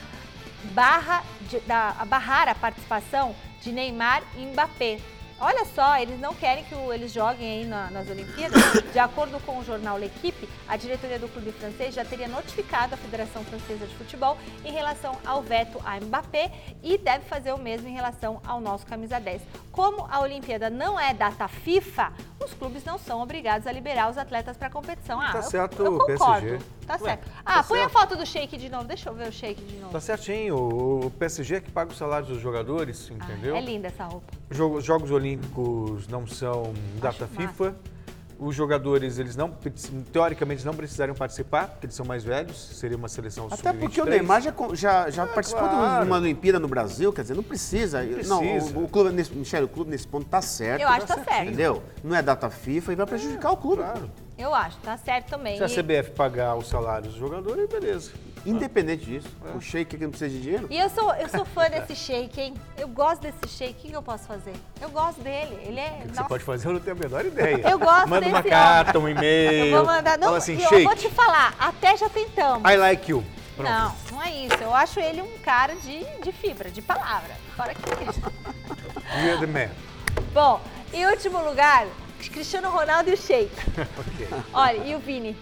barra 0.73 1.23
de- 1.43 1.61
da- 1.61 1.95
a 1.99 2.05
barrar 2.05 2.49
a 2.49 2.55
participação 2.55 3.35
de 3.61 3.71
Neymar 3.73 4.23
e 4.37 4.47
Mbappé. 4.47 4.99
Olha 5.45 5.65
só, 5.65 5.99
eles 5.99 6.21
não 6.21 6.33
querem 6.35 6.63
que 6.63 6.73
o- 6.73 6.93
eles 6.93 7.13
joguem 7.13 7.63
aí 7.63 7.67
na- 7.67 7.91
nas 7.91 8.09
Olimpíadas. 8.09 8.63
De 8.93 8.99
acordo 9.01 9.41
com 9.41 9.59
o 9.59 9.65
jornal 9.65 9.99
L'Equipe, 9.99 10.49
a 10.69 10.77
diretoria 10.77 11.19
do 11.19 11.27
clube 11.27 11.51
francês 11.51 11.93
já 11.97 12.05
teria 12.05 12.29
notificado 12.29 12.95
a 12.95 12.97
Federação 12.97 13.43
Francesa 13.45 13.85
de 13.85 13.95
Futebol 13.97 14.39
em 14.65 14.71
relação 14.71 15.19
ao 15.27 15.43
veto 15.43 15.81
a 15.85 15.99
Mbappé 15.99 16.53
e 16.81 16.97
deve 16.97 17.25
fazer 17.25 17.53
o 17.53 17.59
mesmo 17.59 17.89
em 17.89 17.93
relação 17.93 18.41
ao 18.47 18.61
nosso 18.61 18.87
camisa 18.87 19.19
10. 19.19 19.43
Como 19.73 20.07
a 20.09 20.21
Olimpíada 20.21 20.71
não 20.71 20.99
é 21.01 21.13
data 21.13 21.49
FIFA, 21.49 22.13
os 22.45 22.55
clubes 22.55 22.85
não 22.85 22.97
são 22.97 23.21
obrigados 23.21 23.67
a 23.67 23.73
liberar 23.73 24.09
os 24.11 24.19
atletas 24.19 24.57
para 24.57 24.69
a 24.69 24.71
competição. 24.71 25.21
Ah, 25.21 25.33
Tá 25.33 25.39
eu- 25.39 25.43
certo 25.43 25.83
eu, 25.85 25.97
o 25.97 25.99
concordo. 25.99 26.47
PSG. 26.47 26.59
Tá 26.87 26.95
Ué, 26.95 26.99
certo. 26.99 27.25
tá 27.25 27.33
Ah, 27.45 27.63
põe 27.63 27.79
a 27.79 27.83
certo. 27.89 27.93
foto 27.93 28.17
do 28.17 28.27
Sheik 28.27 28.57
de 28.59 28.69
novo. 28.69 28.85
Deixa 28.85 29.09
eu 29.09 29.15
ver 29.15 29.29
o 29.29 29.33
Sheik 29.33 29.61
de 29.65 29.77
novo. 29.77 29.93
Tá 29.93 30.01
certinho, 30.01 30.57
o 30.57 31.11
PSG 31.19 31.57
é 31.57 31.61
que 31.61 31.71
paga 31.71 31.91
os 31.91 31.97
salários 31.99 32.29
dos 32.29 32.41
jogadores, 32.41 33.11
entendeu? 33.11 33.55
Ah, 33.55 33.59
é 33.59 33.61
linda 33.61 33.89
essa 33.89 34.05
roupa. 34.05 34.27
Jo- 34.51 34.81
Jogos 34.81 35.11
Olímpicos 35.11 35.32
não 36.09 36.27
são 36.27 36.73
data 37.01 37.25
Acho 37.25 37.35
FIFA. 37.35 37.77
Os 38.39 38.57
jogadores, 38.57 39.19
eles 39.19 39.37
não, 39.37 39.55
teoricamente, 40.13 40.67
não 40.67 40.75
precisariam 40.75 41.15
participar, 41.15 41.69
porque 41.69 41.87
eles 41.87 41.95
são 41.95 42.05
mais 42.05 42.25
velhos, 42.25 42.57
seria 42.77 42.97
uma 42.97 43.09
seleção 43.09 43.47
Até 43.47 43.71
sub-23. 43.71 43.79
porque 43.79 44.01
o 44.01 44.05
Neymar 44.05 44.43
já, 44.43 44.53
já, 44.73 45.11
já 45.11 45.27
participou 45.29 45.69
de 45.69 45.75
claro. 45.77 46.07
uma 46.07 46.17
Olimpíada 46.17 46.59
no 46.59 46.67
Brasil, 46.67 47.13
quer 47.13 47.23
dizer, 47.23 47.35
não 47.35 47.43
precisa. 47.45 48.03
Não, 48.03 48.41
precisa. 48.41 48.79
o, 48.79 48.85
o 48.85 48.89
clube, 48.89 49.11
nesse, 49.11 49.33
Michele, 49.33 49.67
o 49.67 49.69
clube 49.69 49.93
nesse 49.93 50.09
ponto 50.09 50.27
tá 50.27 50.43
certo. 50.43 50.83
Eu 50.83 50.89
acho 50.89 51.07
que 51.07 51.15
tá 51.15 51.23
certo. 51.23 51.47
Entendeu? 51.47 51.85
Não 52.03 52.17
é 52.17 52.21
data 52.23 52.51
FIFA 52.51 52.93
e 52.93 52.97
vai 52.97 53.07
prejudicar 53.07 53.53
o 53.53 53.57
clube. 53.57 53.83
Claro. 53.83 54.11
Eu 54.43 54.53
acho, 54.53 54.77
tá 54.79 54.97
certo 54.97 55.29
também. 55.29 55.57
Se 55.57 55.63
a 55.63 55.69
CBF 55.69 56.11
pagar 56.11 56.57
os 56.57 56.67
salários 56.67 57.13
dos 57.13 57.17
jogadores, 57.17 57.69
beleza. 57.69 58.11
Independente 58.45 59.05
disso. 59.05 59.29
O 59.55 59.61
Sheik 59.61 59.97
que 59.97 60.03
não 60.03 60.11
precisa 60.11 60.31
de 60.31 60.43
dinheiro. 60.43 60.67
E 60.69 60.77
eu 60.77 60.91
sou, 60.91 61.15
eu 61.15 61.29
sou 61.29 61.45
fã 61.45 61.71
desse 61.71 61.95
shake, 61.95 62.41
hein? 62.41 62.55
Eu 62.77 62.89
gosto 62.89 63.23
desse 63.23 63.47
shake. 63.47 63.87
O 63.87 63.91
que 63.91 63.97
eu 63.97 64.03
posso 64.03 64.25
fazer? 64.25 64.55
Eu 64.81 64.91
gosto 64.91 65.21
dele. 65.23 65.57
Ele 65.65 65.79
é. 65.79 66.03
O 66.05 66.09
que 66.09 66.17
você 66.17 66.25
pode 66.25 66.43
fazer, 66.43 66.67
eu 66.67 66.73
não 66.73 66.81
tenho 66.81 66.97
a 66.97 66.99
menor 66.99 67.25
ideia. 67.25 67.69
Eu 67.71 67.79
gosto 67.79 68.09
Manda 68.09 68.27
uma 68.27 68.43
desse 68.43 68.51
carta, 68.51 68.99
um 68.99 69.09
e-mail. 69.09 69.77
Eu 69.77 69.85
vou 69.85 69.95
mandar. 69.95 70.19
Não, 70.19 70.27
Fala 70.27 70.39
assim, 70.39 70.61
eu 70.61 70.69
shake, 70.69 70.83
vou 70.83 70.97
te 70.97 71.09
falar, 71.11 71.55
até 71.57 71.97
já 71.97 72.09
tentamos. 72.09 72.69
I 72.69 72.77
like 72.77 73.13
you. 73.13 73.25
Pronto. 73.55 73.71
Não, 73.71 73.95
não 74.11 74.23
é 74.25 74.33
isso. 74.45 74.57
Eu 74.61 74.75
acho 74.75 74.99
ele 74.99 75.23
um 75.23 75.39
cara 75.39 75.77
de, 75.77 76.05
de 76.21 76.33
fibra, 76.33 76.69
de 76.69 76.83
palavra. 76.83 77.31
Fora 77.57 77.73
que. 77.73 77.83
You're 79.25 79.39
the 79.39 79.47
man. 79.47 79.71
Bom, 80.35 80.61
em 80.93 81.07
último 81.07 81.39
lugar, 81.45 81.87
Cristiano 82.31 82.71
Ronaldo 82.71 83.11
e 83.11 83.15
o 83.15 83.17
Sheik. 83.17 83.53
Olha, 84.53 84.79
e 84.85 84.95
o 84.95 84.99
Vini? 84.99 85.37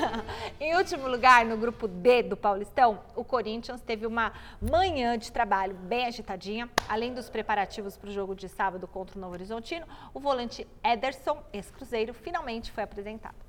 em 0.60 0.76
último 0.76 1.08
lugar, 1.08 1.44
no 1.44 1.56
grupo 1.56 1.86
D 1.86 2.22
do 2.22 2.36
Paulistão, 2.36 3.00
o 3.14 3.24
Corinthians 3.24 3.80
teve 3.80 4.06
uma 4.06 4.32
manhã 4.60 5.16
de 5.16 5.30
trabalho 5.30 5.74
bem 5.74 6.06
agitadinha. 6.06 6.68
Além 6.88 7.14
dos 7.14 7.30
preparativos 7.30 7.96
para 7.96 8.10
o 8.10 8.12
jogo 8.12 8.34
de 8.34 8.48
sábado 8.48 8.86
contra 8.88 9.16
o 9.16 9.20
Novo 9.20 9.34
Horizontino, 9.34 9.86
o 10.12 10.20
volante 10.20 10.66
Ederson, 10.82 11.42
ex-cruzeiro, 11.52 12.12
finalmente 12.12 12.72
foi 12.72 12.82
apresentado. 12.82 13.45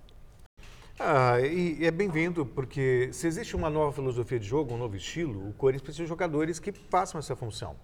Ah, 1.00 1.40
e, 1.42 1.86
é 1.86 1.92
bem-vindo, 1.92 2.44
porque 2.46 3.10
se 3.12 3.28
existe 3.28 3.56
uma 3.56 3.70
nova 3.70 3.92
filosofia 3.92 4.40
de 4.40 4.48
jogo, 4.48 4.74
um 4.74 4.78
novo 4.78 4.96
estilo, 4.96 5.50
o 5.50 5.54
Corinthians 5.54 5.84
precisa 5.84 6.04
de 6.04 6.10
jogadores 6.10 6.60
que 6.60 6.72
façam 6.72 7.20
essa 7.20 7.36
função. 7.36 7.76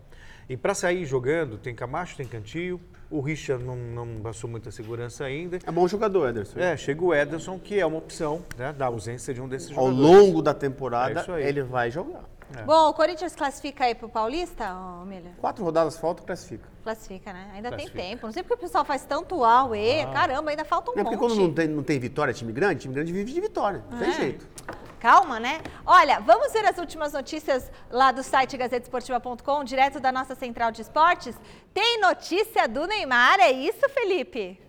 E 0.49 0.57
para 0.57 0.73
sair 0.73 1.05
jogando, 1.05 1.57
tem 1.57 1.75
Camacho, 1.75 2.17
tem 2.17 2.25
Cantillo, 2.27 2.81
o 3.09 3.21
Richard 3.21 3.63
não, 3.63 3.75
não 3.75 4.21
passou 4.21 4.49
muita 4.49 4.71
segurança 4.71 5.23
ainda. 5.23 5.59
É 5.63 5.71
bom 5.71 5.87
jogador, 5.87 6.27
Ederson. 6.27 6.59
É, 6.59 6.75
chega 6.75 7.03
o 7.03 7.13
Ederson, 7.13 7.59
que 7.59 7.79
é 7.79 7.85
uma 7.85 7.99
opção 7.99 8.43
né, 8.57 8.73
da 8.73 8.87
ausência 8.87 9.31
de 9.33 9.39
um 9.39 9.47
desses 9.47 9.69
Ao 9.77 9.85
jogadores. 9.91 9.99
longo 10.25 10.41
da 10.41 10.51
É 10.51 10.55
temporada, 10.55 11.25
aí. 11.35 11.43
ele 11.45 11.61
vai 11.61 11.91
jogar. 11.91 12.27
Bom, 12.65 12.89
o 12.89 12.93
Corinthians 12.93 13.35
classifica 13.35 13.85
aí 13.85 13.95
pro 13.95 14.07
Paulista, 14.07 14.73
ô, 14.75 15.05
Milha? 15.05 15.31
Quatro 15.39 15.63
rodadas 15.63 15.97
faltam, 15.97 16.25
classifica. 16.25 16.69
Classifica, 16.83 17.33
né? 17.33 17.49
Ainda 17.55 17.69
Classifica. 17.69 17.97
tem 17.97 18.09
tempo. 18.11 18.25
Não 18.27 18.33
sei 18.33 18.43
porque 18.43 18.53
o 18.55 18.57
pessoal 18.57 18.85
faz 18.85 19.03
tanto 19.05 19.43
auê. 19.43 20.05
Caramba, 20.13 20.51
ainda 20.51 20.63
falta 20.65 20.91
um 20.91 20.93
é 20.93 20.97
porque 21.03 21.15
monte. 21.15 21.19
quando 21.19 21.35
não 21.41 21.53
tem, 21.53 21.67
não 21.67 21.83
tem 21.83 21.99
vitória, 21.99 22.33
time 22.33 22.51
grande, 22.51 22.81
time 22.81 22.93
grande 22.93 23.11
vive 23.11 23.31
de 23.33 23.41
vitória. 23.41 23.83
Não 23.89 23.97
tem 23.99 24.09
É. 24.09 24.13
jeito. 24.13 24.47
Calma, 24.99 25.39
né? 25.39 25.61
Olha, 25.85 26.19
vamos 26.21 26.53
ver 26.53 26.65
as 26.65 26.77
últimas 26.77 27.11
notícias 27.11 27.69
lá 27.89 28.11
do 28.11 28.23
site 28.23 28.55
gazetesportiva.com, 28.55 29.63
direto 29.63 29.99
da 29.99 30.11
nossa 30.11 30.33
central 30.35 30.71
de 30.71 30.81
esportes. 30.81 31.37
Tem 31.73 31.99
notícia 31.99 32.67
do 32.67 32.85
Neymar, 32.87 33.39
é 33.39 33.51
isso, 33.51 33.87
Felipe? 33.89 34.61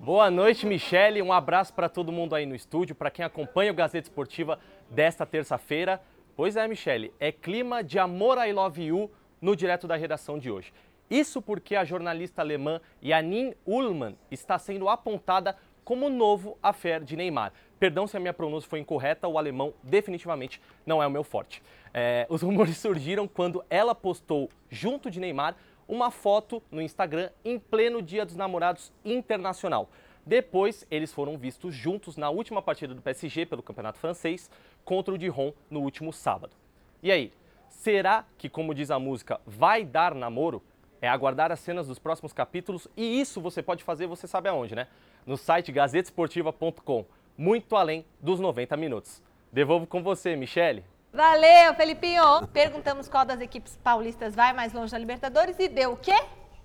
Boa 0.00 0.30
noite, 0.30 0.64
Michele. 0.64 1.20
Um 1.20 1.32
abraço 1.32 1.72
para 1.74 1.88
todo 1.88 2.12
mundo 2.12 2.34
aí 2.34 2.46
no 2.46 2.54
estúdio, 2.54 2.94
para 2.94 3.10
quem 3.10 3.24
acompanha 3.24 3.72
o 3.72 3.74
Gazeta 3.74 4.06
Esportiva 4.08 4.58
desta 4.88 5.26
terça-feira. 5.26 6.00
Pois 6.38 6.54
é, 6.54 6.68
Michele, 6.68 7.12
é 7.18 7.32
clima 7.32 7.82
de 7.82 7.98
amor 7.98 8.38
I 8.38 8.52
love 8.52 8.80
you 8.80 9.10
no 9.40 9.56
direto 9.56 9.88
da 9.88 9.96
redação 9.96 10.38
de 10.38 10.48
hoje. 10.48 10.72
Isso 11.10 11.42
porque 11.42 11.74
a 11.74 11.84
jornalista 11.84 12.42
alemã 12.42 12.80
Janine 13.02 13.56
Ullmann 13.66 14.16
está 14.30 14.56
sendo 14.56 14.88
apontada 14.88 15.56
como 15.82 16.08
novo 16.08 16.56
affair 16.62 17.02
de 17.02 17.16
Neymar. 17.16 17.52
Perdão 17.80 18.06
se 18.06 18.16
a 18.16 18.20
minha 18.20 18.32
pronúncia 18.32 18.70
foi 18.70 18.78
incorreta, 18.78 19.26
o 19.26 19.36
alemão 19.36 19.74
definitivamente 19.82 20.62
não 20.86 21.02
é 21.02 21.08
o 21.08 21.10
meu 21.10 21.24
forte. 21.24 21.60
É, 21.92 22.24
os 22.30 22.40
rumores 22.40 22.76
surgiram 22.78 23.26
quando 23.26 23.64
ela 23.68 23.92
postou, 23.92 24.48
junto 24.70 25.10
de 25.10 25.18
Neymar, 25.18 25.56
uma 25.88 26.08
foto 26.08 26.62
no 26.70 26.80
Instagram 26.80 27.30
em 27.44 27.58
pleno 27.58 28.00
Dia 28.00 28.24
dos 28.24 28.36
Namorados 28.36 28.92
Internacional. 29.04 29.90
Depois, 30.28 30.86
eles 30.90 31.10
foram 31.10 31.38
vistos 31.38 31.74
juntos 31.74 32.18
na 32.18 32.28
última 32.28 32.60
partida 32.60 32.94
do 32.94 33.00
PSG 33.00 33.46
pelo 33.46 33.62
Campeonato 33.62 33.98
Francês 33.98 34.50
contra 34.84 35.14
o 35.14 35.16
Dijon 35.16 35.54
no 35.70 35.80
último 35.80 36.12
sábado. 36.12 36.54
E 37.02 37.10
aí, 37.10 37.32
será 37.70 38.26
que, 38.36 38.46
como 38.46 38.74
diz 38.74 38.90
a 38.90 38.98
música, 38.98 39.40
vai 39.46 39.86
dar 39.86 40.14
namoro? 40.14 40.62
É 41.00 41.08
aguardar 41.08 41.50
as 41.50 41.60
cenas 41.60 41.86
dos 41.86 41.98
próximos 41.98 42.34
capítulos 42.34 42.86
e 42.94 43.18
isso 43.18 43.40
você 43.40 43.62
pode 43.62 43.82
fazer, 43.82 44.06
você 44.06 44.26
sabe 44.26 44.50
aonde, 44.50 44.74
né? 44.74 44.88
No 45.24 45.38
site 45.38 45.72
gazetesportiva.com, 45.72 47.06
muito 47.34 47.74
além 47.74 48.04
dos 48.20 48.38
90 48.38 48.76
minutos. 48.76 49.22
Devolvo 49.50 49.86
com 49.86 50.02
você, 50.02 50.36
Michele. 50.36 50.84
Valeu, 51.10 51.72
Felipinho! 51.74 52.46
Perguntamos 52.52 53.08
qual 53.08 53.24
das 53.24 53.40
equipes 53.40 53.78
paulistas 53.82 54.34
vai 54.34 54.52
mais 54.52 54.74
longe 54.74 54.92
na 54.92 54.98
Libertadores 54.98 55.58
e 55.58 55.68
deu 55.68 55.92
o 55.92 55.96
quê? 55.96 56.12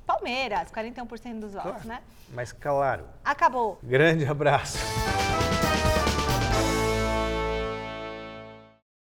Palmeiras, 0.06 0.70
41% 0.72 1.40
dos 1.40 1.54
votos, 1.54 1.84
né? 1.86 2.02
Mas 2.34 2.52
claro, 2.52 3.06
Acabou. 3.24 3.80
grande 3.84 4.26
abraço. 4.26 4.78